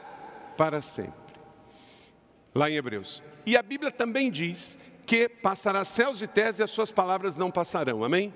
[0.57, 1.13] para sempre.
[2.53, 3.23] Lá em Hebreus.
[3.45, 7.49] E a Bíblia também diz que passará céus e terras e as suas palavras não
[7.49, 8.03] passarão.
[8.03, 8.33] Amém?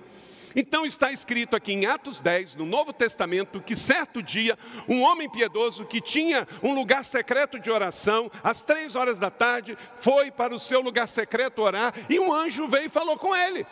[0.55, 5.29] Então está escrito aqui em Atos 10, no Novo Testamento, que certo dia um homem
[5.29, 10.55] piedoso que tinha um lugar secreto de oração, às três horas da tarde, foi para
[10.55, 13.65] o seu lugar secreto orar e um anjo veio e falou com ele.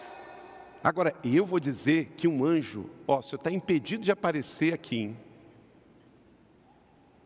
[0.83, 4.97] Agora, eu vou dizer que um anjo, ó, você está impedido de aparecer aqui.
[4.97, 5.17] Hein?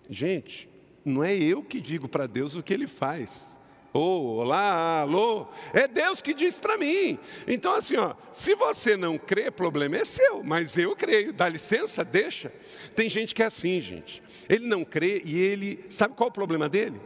[0.08, 0.70] Gente,
[1.04, 3.57] não é eu que digo para Deus o que ele faz.
[3.94, 7.18] Oh, olá, alô, é Deus que diz para mim.
[7.48, 11.34] Então, assim, ó, se você não crê, problema é seu, mas eu creio.
[11.34, 12.52] Dá licença, deixa.
[12.96, 14.22] Tem gente que é assim, gente.
[14.50, 15.86] Ele não crê e ele.
[15.90, 17.00] Sabe qual é o problema dele?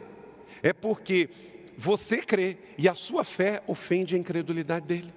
[0.62, 1.30] É porque
[1.76, 5.12] você crê e a sua fé ofende a incredulidade dele.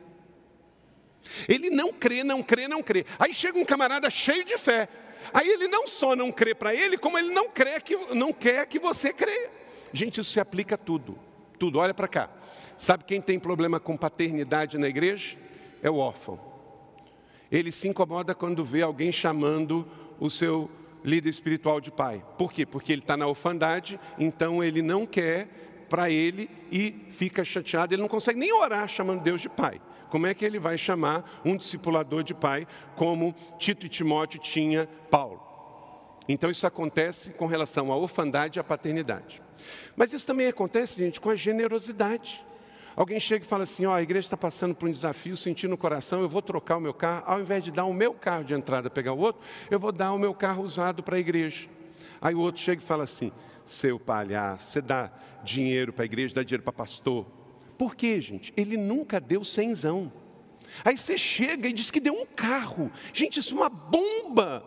[1.47, 3.05] Ele não crê, não crê, não crê.
[3.19, 4.87] Aí chega um camarada cheio de fé.
[5.33, 8.65] Aí ele não só não crê para ele, como ele não, crê que, não quer
[8.67, 9.49] que você creia.
[9.91, 11.17] Gente, isso se aplica a tudo.
[11.57, 12.29] Tudo, olha para cá.
[12.77, 15.37] Sabe quem tem problema com paternidade na igreja?
[15.81, 16.39] É o órfão.
[17.51, 19.87] Ele se incomoda quando vê alguém chamando
[20.19, 20.69] o seu
[21.03, 22.23] líder espiritual de pai.
[22.37, 22.65] Por quê?
[22.65, 25.47] Porque ele está na orfandade, então ele não quer
[25.87, 29.79] para ele e fica chateado, ele não consegue nem orar chamando Deus de pai.
[30.09, 34.89] Como é que ele vai chamar um discipulador de pai, como Tito e Timóteo tinha
[35.11, 35.41] Paulo?
[36.27, 39.44] Então isso acontece com relação à orfandade e à paternidade.
[39.95, 42.43] Mas isso também acontece, gente, com a generosidade.
[42.95, 45.77] Alguém chega e fala assim: ó, a igreja está passando por um desafio, sentindo no
[45.77, 48.53] coração, eu vou trocar o meu carro, ao invés de dar o meu carro de
[48.53, 51.67] entrada pegar o outro, eu vou dar o meu carro usado para a igreja.
[52.21, 53.31] Aí o outro chega e fala assim:
[53.65, 55.11] seu palhaço, você dá
[55.43, 57.25] dinheiro para a igreja, dá dinheiro para pastor,
[57.77, 58.53] por quê, gente?
[58.55, 60.11] Ele nunca deu cenzão.
[60.83, 62.91] Aí você chega e diz que deu um carro.
[63.13, 64.63] Gente, isso é uma bomba.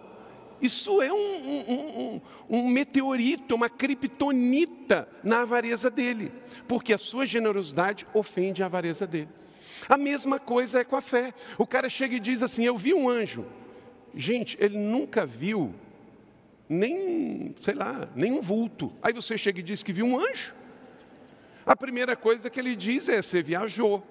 [0.61, 6.33] Isso é um, um, um, um meteorito, uma criptonita na avareza dele.
[6.66, 9.29] Porque a sua generosidade ofende a avareza dele.
[9.88, 11.33] A mesma coisa é com a fé.
[11.57, 13.47] O cara chega e diz assim: Eu vi um anjo.
[14.14, 15.75] Gente, ele nunca viu
[16.68, 18.92] nem, sei lá, nem um vulto.
[19.03, 20.55] Aí você chega e diz que viu um anjo.
[21.64, 24.05] A primeira coisa que ele diz é: você viajou.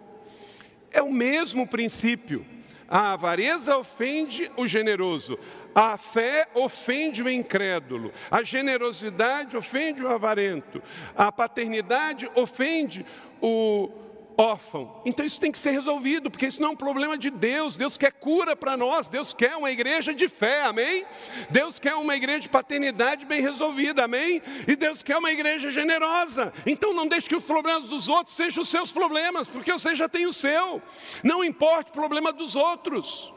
[0.92, 2.46] É o mesmo princípio.
[2.88, 5.38] A avareza ofende o generoso,
[5.80, 10.82] a fé ofende o incrédulo, a generosidade ofende o avarento,
[11.16, 13.06] a paternidade ofende
[13.40, 13.88] o
[14.36, 15.04] órfão.
[15.06, 17.78] Então isso tem que ser resolvido, porque isso não é um problema de Deus.
[17.78, 21.06] Deus quer cura para nós, Deus quer uma igreja de fé, amém?
[21.52, 24.42] Deus quer uma igreja de paternidade bem resolvida, amém?
[24.68, 26.52] E Deus quer uma igreja generosa.
[26.66, 30.10] Então não deixe que os problemas dos outros sejam os seus problemas, porque você já
[30.10, 30.82] tem o seu.
[31.24, 33.37] Não importa o problema dos outros.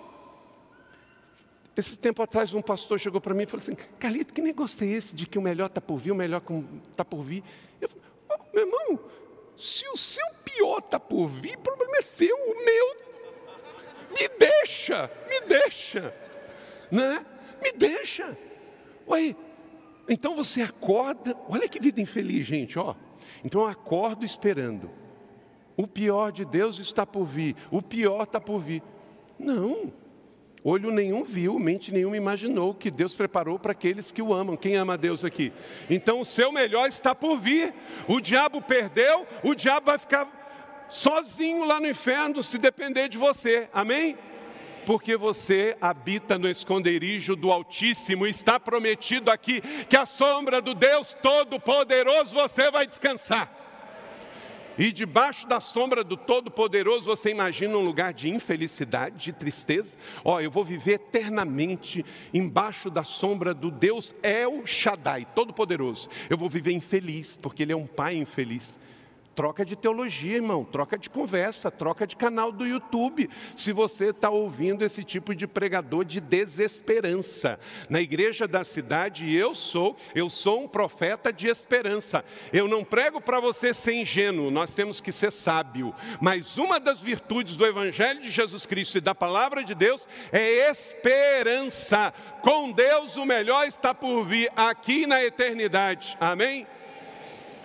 [1.80, 4.86] Esse tempo atrás, um pastor chegou para mim e falou assim: Carlito, que negócio é
[4.86, 6.42] esse de que o melhor está por vir, o melhor
[6.90, 7.42] está por vir?
[7.80, 9.00] Eu falei, oh, meu irmão,
[9.56, 12.96] se o seu pior está por vir, o problema é seu, o meu.
[14.10, 16.14] Me deixa, me deixa.
[16.92, 17.24] Né?
[17.62, 18.36] Me deixa.
[19.08, 19.34] Ué,
[20.06, 22.94] então você acorda, olha que vida infeliz, gente, ó.
[23.42, 24.90] Então eu acordo esperando.
[25.78, 28.82] O pior de Deus está por vir, o pior está por vir.
[29.38, 29.90] Não.
[30.62, 34.56] Olho nenhum viu, mente nenhuma imaginou que Deus preparou para aqueles que o amam.
[34.56, 35.52] Quem ama Deus aqui?
[35.88, 37.72] Então o seu melhor está por vir.
[38.06, 43.68] O diabo perdeu, o diabo vai ficar sozinho lá no inferno se depender de você.
[43.72, 44.18] Amém?
[44.84, 51.16] Porque você habita no esconderijo do Altíssimo, está prometido aqui que a sombra do Deus
[51.22, 53.59] Todo-Poderoso você vai descansar.
[54.78, 59.96] E debaixo da sombra do Todo-Poderoso, você imagina um lugar de infelicidade, de tristeza?
[60.24, 66.08] Ó, oh, eu vou viver eternamente embaixo da sombra do Deus El Shaddai, Todo-Poderoso.
[66.28, 68.78] Eu vou viver infeliz, porque Ele é um pai infeliz.
[69.34, 73.30] Troca de teologia, irmão, troca de conversa, troca de canal do YouTube.
[73.56, 77.58] Se você está ouvindo esse tipo de pregador de desesperança.
[77.88, 82.24] Na igreja da cidade, eu sou, eu sou um profeta de esperança.
[82.52, 85.94] Eu não prego para você ser ingênuo, nós temos que ser sábio.
[86.20, 90.70] Mas uma das virtudes do Evangelho de Jesus Cristo e da palavra de Deus é
[90.70, 92.12] esperança.
[92.42, 96.16] Com Deus o melhor está por vir aqui na eternidade.
[96.20, 96.66] Amém?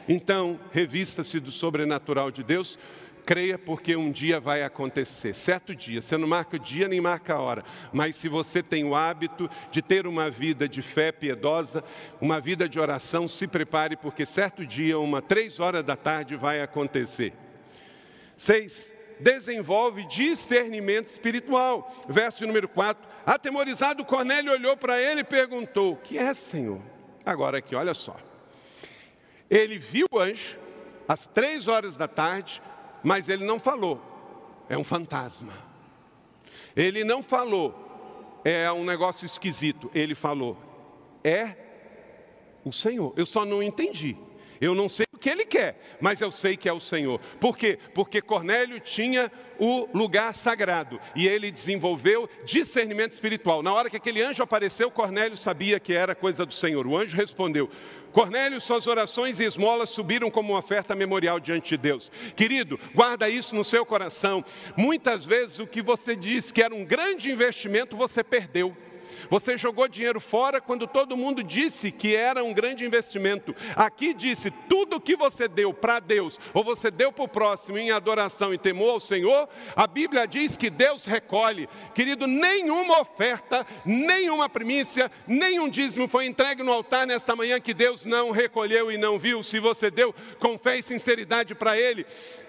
[0.08, 2.78] Então, revista-se do sobrenatural de Deus,
[3.26, 6.02] creia porque um dia vai acontecer, certo dia.
[6.02, 9.50] Você não marca o dia nem marca a hora, mas se você tem o hábito
[9.72, 11.84] de ter uma vida de fé piedosa,
[12.22, 16.62] uma vida de oração, se prepare porque certo dia, uma três horas da tarde, vai
[16.62, 17.34] acontecer.
[18.38, 21.92] Seis, desenvolve discernimento espiritual.
[22.08, 23.16] Verso número 4.
[23.26, 26.82] Atemorizado, Cornélio olhou para ele e perguntou: O que é, Senhor?
[27.26, 28.16] Agora aqui, olha só.
[29.50, 30.58] Ele viu o anjo
[31.08, 32.62] às três horas da tarde,
[33.04, 34.02] mas ele não falou,
[34.68, 35.54] é um fantasma.
[36.76, 39.90] Ele não falou, é um negócio esquisito.
[39.94, 40.58] Ele falou,
[41.24, 41.56] é
[42.64, 43.14] o Senhor.
[43.16, 44.18] Eu só não entendi.
[44.60, 47.20] Eu não sei que ele quer, mas eu sei que é o Senhor.
[47.40, 47.80] Por quê?
[47.96, 53.64] Porque Cornélio tinha o lugar sagrado e ele desenvolveu discernimento espiritual.
[53.64, 56.86] Na hora que aquele anjo apareceu, Cornélio sabia que era coisa do Senhor.
[56.86, 57.72] O anjo respondeu:
[58.12, 62.12] Cornélio, suas orações e esmolas subiram como uma oferta memorial diante de Deus.
[62.36, 64.46] Querido, guarda isso no seu coração.
[64.78, 68.78] Muitas vezes o que você disse que era um grande investimento, você perdeu.
[69.30, 73.56] Você jogou dinheiro fora quando todo mundo disse que era um grande investimento.
[73.76, 77.92] Aqui disse: tudo que você deu para Deus, ou você deu para o próximo em
[77.92, 81.68] adoração e temor ao Senhor, a Bíblia diz que Deus recolhe.
[81.94, 88.06] Querido, nenhuma oferta, nenhuma primícia, nenhum dízimo foi entregue no altar nesta manhã que Deus
[88.06, 89.44] não recolheu e não viu.
[89.44, 92.06] Se você deu com fé e sinceridade para Ele,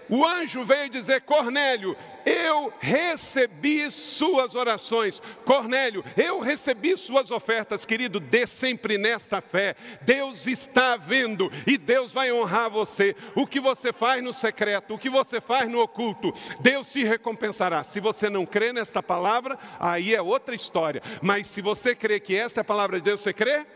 [0.09, 5.23] o anjo veio dizer: Cornélio, eu recebi suas orações.
[5.45, 8.21] Cornélio, eu recebi suas ofertas, querido.
[8.21, 9.75] Dê sempre nesta fé.
[10.03, 13.17] Deus está vendo e Deus vai honrar você.
[13.35, 17.83] O que você faz no secreto, o que você faz no oculto, Deus te recompensará.
[17.83, 21.03] Se você não crê nesta palavra, aí é outra história.
[21.21, 23.67] Mas se você crê que esta é a palavra de Deus, você crê?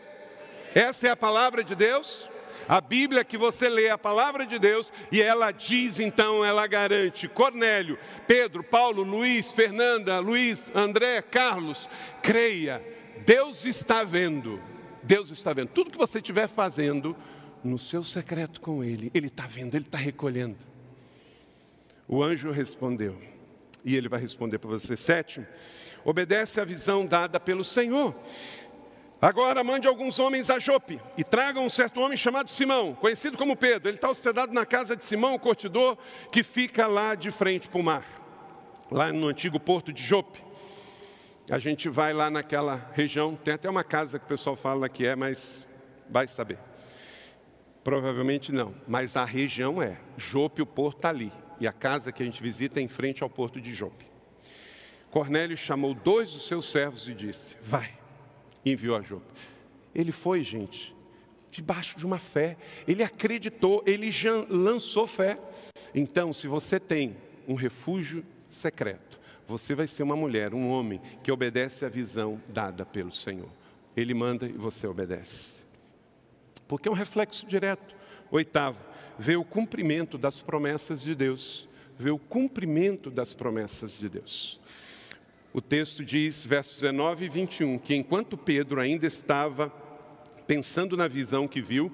[0.74, 2.29] Esta é a palavra de Deus?
[2.70, 7.26] A Bíblia que você lê a palavra de Deus e ela diz então, ela garante,
[7.26, 7.98] Cornélio,
[8.28, 11.90] Pedro, Paulo, Luiz, Fernanda, Luiz, André, Carlos,
[12.22, 12.80] creia,
[13.26, 14.62] Deus está vendo,
[15.02, 15.70] Deus está vendo.
[15.70, 17.16] Tudo que você estiver fazendo
[17.64, 20.58] no seu secreto com Ele, Ele está vendo, Ele está recolhendo.
[22.06, 23.18] O anjo respondeu,
[23.84, 24.96] e ele vai responder para você.
[24.96, 25.44] Sétimo,
[26.04, 28.14] obedece à visão dada pelo Senhor.
[29.20, 33.54] Agora mande alguns homens a Jope e tragam um certo homem chamado Simão, conhecido como
[33.54, 33.90] Pedro.
[33.90, 35.98] Ele está hospedado na casa de Simão, o cortidor,
[36.32, 38.04] que fica lá de frente para o mar,
[38.90, 40.42] lá no antigo porto de Jope.
[41.50, 45.06] A gente vai lá naquela região, tem até uma casa que o pessoal fala que
[45.06, 45.68] é, mas
[46.08, 46.58] vai saber.
[47.84, 49.98] Provavelmente não, mas a região é.
[50.16, 51.32] Jope, o porto está ali.
[51.58, 54.06] E a casa que a gente visita é em frente ao porto de Jope.
[55.10, 58.00] Cornélio chamou dois dos seus servos e disse: Vai
[58.64, 59.24] enviou a Jope.
[59.94, 60.94] Ele foi, gente,
[61.50, 62.56] debaixo de uma fé.
[62.86, 64.10] Ele acreditou, ele
[64.48, 65.38] lançou fé.
[65.94, 71.32] Então, se você tem um refúgio secreto, você vai ser uma mulher, um homem que
[71.32, 73.48] obedece à visão dada pelo Senhor.
[73.96, 75.62] Ele manda e você obedece.
[76.68, 77.96] Porque é um reflexo direto.
[78.30, 78.78] Oitavo,
[79.18, 81.68] vê o cumprimento das promessas de Deus.
[81.98, 84.60] Vê o cumprimento das promessas de Deus.
[85.52, 89.68] O texto diz, versos 19 e 21, que enquanto Pedro ainda estava
[90.46, 91.90] pensando na visão que viu,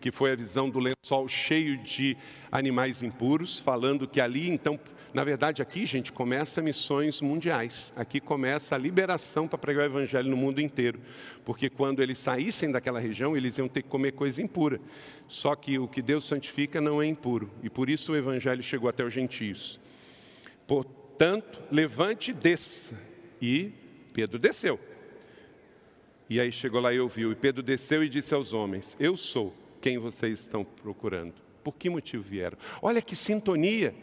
[0.00, 2.16] que foi a visão do lençol cheio de
[2.50, 4.80] animais impuros, falando que ali, então,
[5.12, 7.92] na verdade, aqui, gente, começa missões mundiais.
[7.94, 10.98] Aqui começa a liberação para pregar o evangelho no mundo inteiro.
[11.44, 14.80] Porque quando eles saíssem daquela região, eles iam ter que comer coisa impura.
[15.28, 17.50] Só que o que Deus santifica não é impuro.
[17.62, 19.78] E por isso o evangelho chegou até os gentios.
[20.66, 22.98] Por Portanto, levante e desça.
[23.40, 23.70] E
[24.12, 24.80] Pedro desceu.
[26.28, 27.30] E aí chegou lá e ouviu.
[27.30, 31.34] E Pedro desceu e disse aos homens: Eu sou quem vocês estão procurando.
[31.62, 32.58] Por que motivo vieram?
[32.82, 33.94] Olha que sintonia.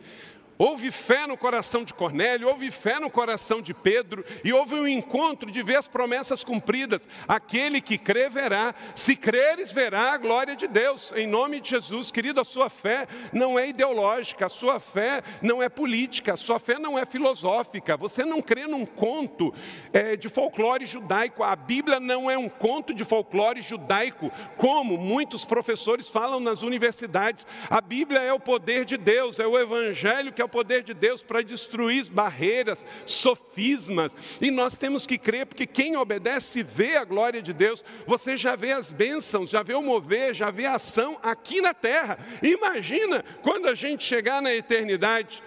[0.57, 4.87] Houve fé no coração de Cornélio, houve fé no coração de Pedro, e houve um
[4.87, 7.07] encontro de ver as promessas cumpridas.
[7.27, 12.11] Aquele que crê verá, se creres, verá a glória de Deus, em nome de Jesus.
[12.11, 16.59] Querido, a sua fé não é ideológica, a sua fé não é política, a sua
[16.59, 17.97] fé não é filosófica.
[17.97, 19.53] Você não crê num conto
[19.91, 25.43] é, de folclore judaico, a Bíblia não é um conto de folclore judaico, como muitos
[25.43, 27.47] professores falam nas universidades.
[27.69, 30.93] A Bíblia é o poder de Deus, é o Evangelho que é o poder de
[30.93, 34.13] Deus para destruir barreiras, sofismas.
[34.39, 37.83] E nós temos que crer, porque quem obedece vê a glória de Deus.
[38.05, 41.73] Você já vê as bênçãos, já vê o mover, já vê a ação aqui na
[41.73, 42.19] terra.
[42.43, 45.41] Imagina quando a gente chegar na eternidade.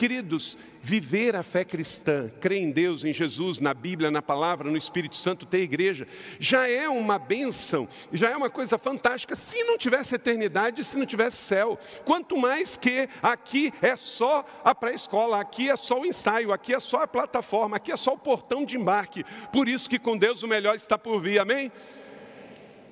[0.00, 4.76] Queridos, viver a fé cristã, crer em Deus, em Jesus, na Bíblia, na palavra, no
[4.78, 9.36] Espírito Santo, ter igreja, já é uma bênção, já é uma coisa fantástica.
[9.36, 14.74] Se não tivesse eternidade, se não tivesse céu, quanto mais que aqui é só a
[14.74, 18.18] pré-escola, aqui é só o ensaio, aqui é só a plataforma, aqui é só o
[18.18, 19.22] portão de embarque.
[19.52, 21.70] Por isso que com Deus o melhor está por vir, amém?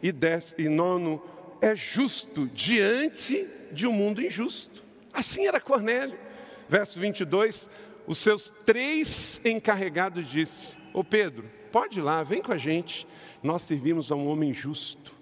[0.02, 1.22] E, dez, e nono,
[1.62, 4.82] é justo diante de um mundo injusto.
[5.10, 6.27] Assim era Cornélio
[6.68, 7.68] verso 22,
[8.06, 13.06] os seus três encarregados disse: Ô Pedro, pode ir lá, vem com a gente.
[13.42, 15.12] Nós servimos a um homem justo.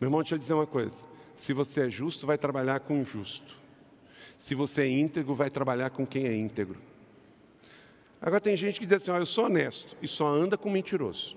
[0.00, 0.96] Meu irmão, deixa eu dizer uma coisa:
[1.34, 3.56] se você é justo, vai trabalhar com o justo.
[4.38, 6.80] Se você é íntegro, vai trabalhar com quem é íntegro.
[8.20, 11.36] Agora tem gente que diz assim: ó, eu sou honesto e só anda com mentiroso.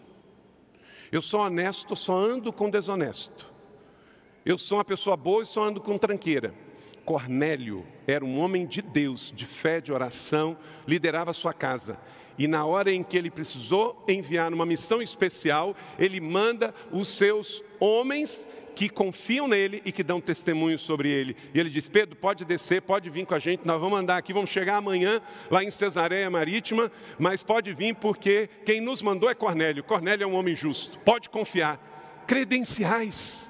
[1.12, 3.46] Eu sou honesto, só ando com desonesto.
[4.46, 6.54] Eu sou uma pessoa boa e só ando com tranqueira.
[7.10, 10.56] Cornélio era um homem de Deus, de fé, de oração,
[10.88, 11.98] liderava sua casa.
[12.38, 17.64] E na hora em que ele precisou enviar uma missão especial, ele manda os seus
[17.80, 21.36] homens que confiam nele e que dão testemunho sobre ele.
[21.52, 24.32] E ele diz: Pedro, pode descer, pode vir com a gente, nós vamos andar aqui,
[24.32, 29.34] vamos chegar amanhã lá em Cesareia Marítima, mas pode vir porque quem nos mandou é
[29.34, 29.84] Cornélio.
[29.84, 32.24] Cornélio é um homem justo, pode confiar.
[32.28, 33.50] Credenciais.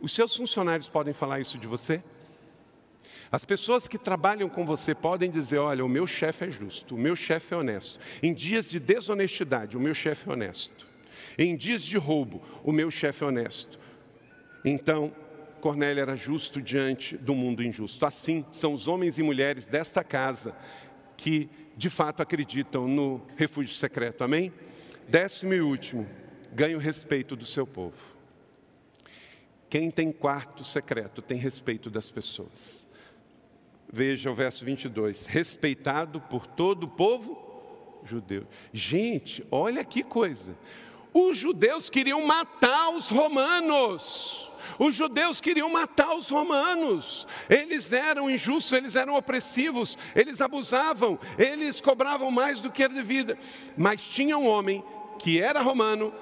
[0.00, 2.02] Os seus funcionários podem falar isso de você?
[3.30, 6.98] As pessoas que trabalham com você podem dizer: olha, o meu chefe é justo, o
[6.98, 8.00] meu chefe é honesto.
[8.22, 10.86] Em dias de desonestidade, o meu chefe é honesto.
[11.38, 13.78] Em dias de roubo, o meu chefe é honesto.
[14.64, 15.12] Então,
[15.60, 18.04] Cornélio era justo diante do mundo injusto.
[18.04, 20.54] Assim são os homens e mulheres desta casa
[21.16, 24.22] que de fato acreditam no refúgio secreto.
[24.22, 24.52] Amém?
[25.08, 26.06] Décimo e último,
[26.52, 28.14] ganha o respeito do seu povo.
[29.68, 32.83] Quem tem quarto secreto tem respeito das pessoas.
[33.94, 35.24] Veja o verso 22.
[35.26, 38.44] Respeitado por todo o povo judeu.
[38.72, 40.58] Gente, olha que coisa.
[41.12, 44.50] Os judeus queriam matar os romanos.
[44.80, 47.24] Os judeus queriam matar os romanos.
[47.48, 53.38] Eles eram injustos, eles eram opressivos, eles abusavam, eles cobravam mais do que era devido.
[53.76, 54.82] Mas tinha um homem
[55.20, 56.12] que era romano,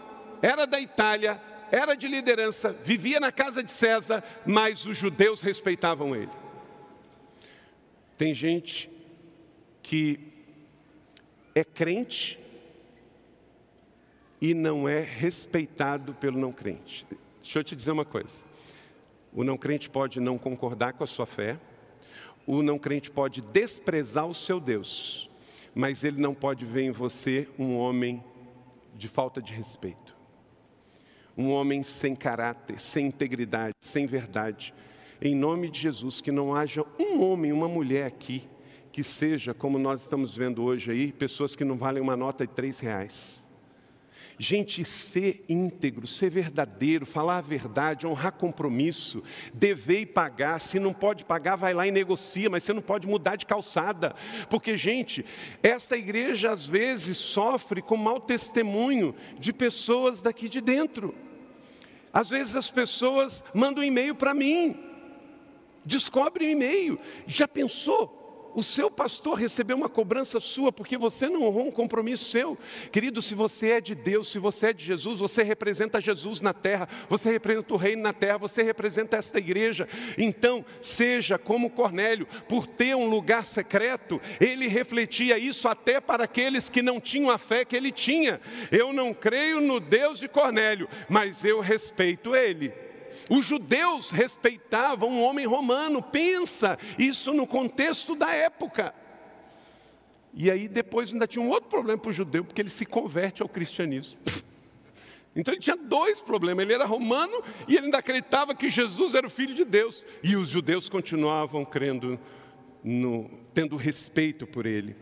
[0.43, 6.14] era da Itália, era de liderança, vivia na casa de César, mas os judeus respeitavam
[6.14, 6.41] ele.
[8.16, 8.90] Tem gente
[9.82, 10.20] que
[11.54, 12.38] é crente
[14.40, 17.06] e não é respeitado pelo não crente.
[17.42, 18.44] Deixa eu te dizer uma coisa.
[19.32, 21.58] O não crente pode não concordar com a sua fé,
[22.46, 25.30] o não crente pode desprezar o seu Deus,
[25.74, 28.22] mas ele não pode ver em você um homem
[28.94, 30.16] de falta de respeito.
[31.36, 34.74] Um homem sem caráter, sem integridade, sem verdade
[35.25, 38.43] em nome de Jesus, que não haja um homem, uma mulher aqui,
[38.91, 42.53] que seja, como nós estamos vendo hoje aí, pessoas que não valem uma nota de
[42.53, 43.47] três reais.
[44.37, 49.23] Gente, ser íntegro, ser verdadeiro, falar a verdade, honrar compromisso,
[49.55, 50.61] dever e pagar.
[50.61, 54.16] Se não pode pagar, vai lá e negocia, mas você não pode mudar de calçada.
[54.51, 55.25] Porque, gente,
[55.62, 61.14] esta igreja às vezes sofre com mau testemunho de pessoas daqui de dentro.
[62.12, 64.91] Às vezes as pessoas mandam um e-mail para mim.
[65.85, 66.99] Descobre o e-mail.
[67.26, 68.22] Já pensou?
[68.55, 72.59] O seu pastor recebeu uma cobrança sua porque você não honrou um compromisso seu.
[72.91, 76.53] Querido, se você é de Deus, se você é de Jesus, você representa Jesus na
[76.53, 79.89] terra, você representa o reino na terra, você representa esta igreja.
[80.18, 86.68] Então, seja como Cornélio, por ter um lugar secreto, ele refletia isso até para aqueles
[86.68, 88.39] que não tinham a fé que ele tinha.
[88.70, 92.70] Eu não creio no Deus de Cornélio, mas eu respeito ele.
[93.28, 98.94] Os judeus respeitavam um homem romano, pensa isso no contexto da época.
[100.34, 103.42] E aí depois ainda tinha um outro problema para o judeu, porque ele se converte
[103.42, 104.18] ao cristianismo.
[105.34, 106.62] Então ele tinha dois problemas.
[106.62, 110.06] Ele era romano e ele ainda acreditava que Jesus era o filho de Deus.
[110.22, 112.20] E os judeus continuavam crendo,
[112.84, 114.94] no, tendo respeito por ele.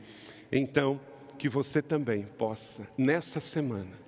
[0.53, 1.01] Então,
[1.37, 3.99] que você também possa, nessa semana,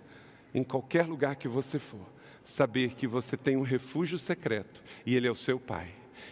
[0.55, 2.07] em qualquer lugar que você for,
[2.45, 5.89] saber que você tem um refúgio secreto e Ele é o seu Pai.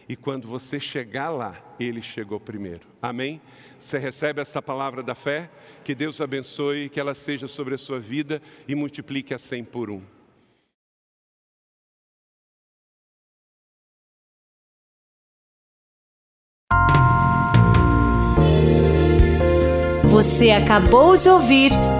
[0.08, 2.86] E quando você chegar lá, Ele chegou primeiro.
[3.00, 3.40] Amém?
[3.78, 5.50] Você recebe essa palavra da fé?
[5.84, 9.90] Que Deus abençoe, que ela seja sobre a sua vida e multiplique a cem por
[9.90, 10.02] um.
[20.10, 21.70] Você acabou de ouvir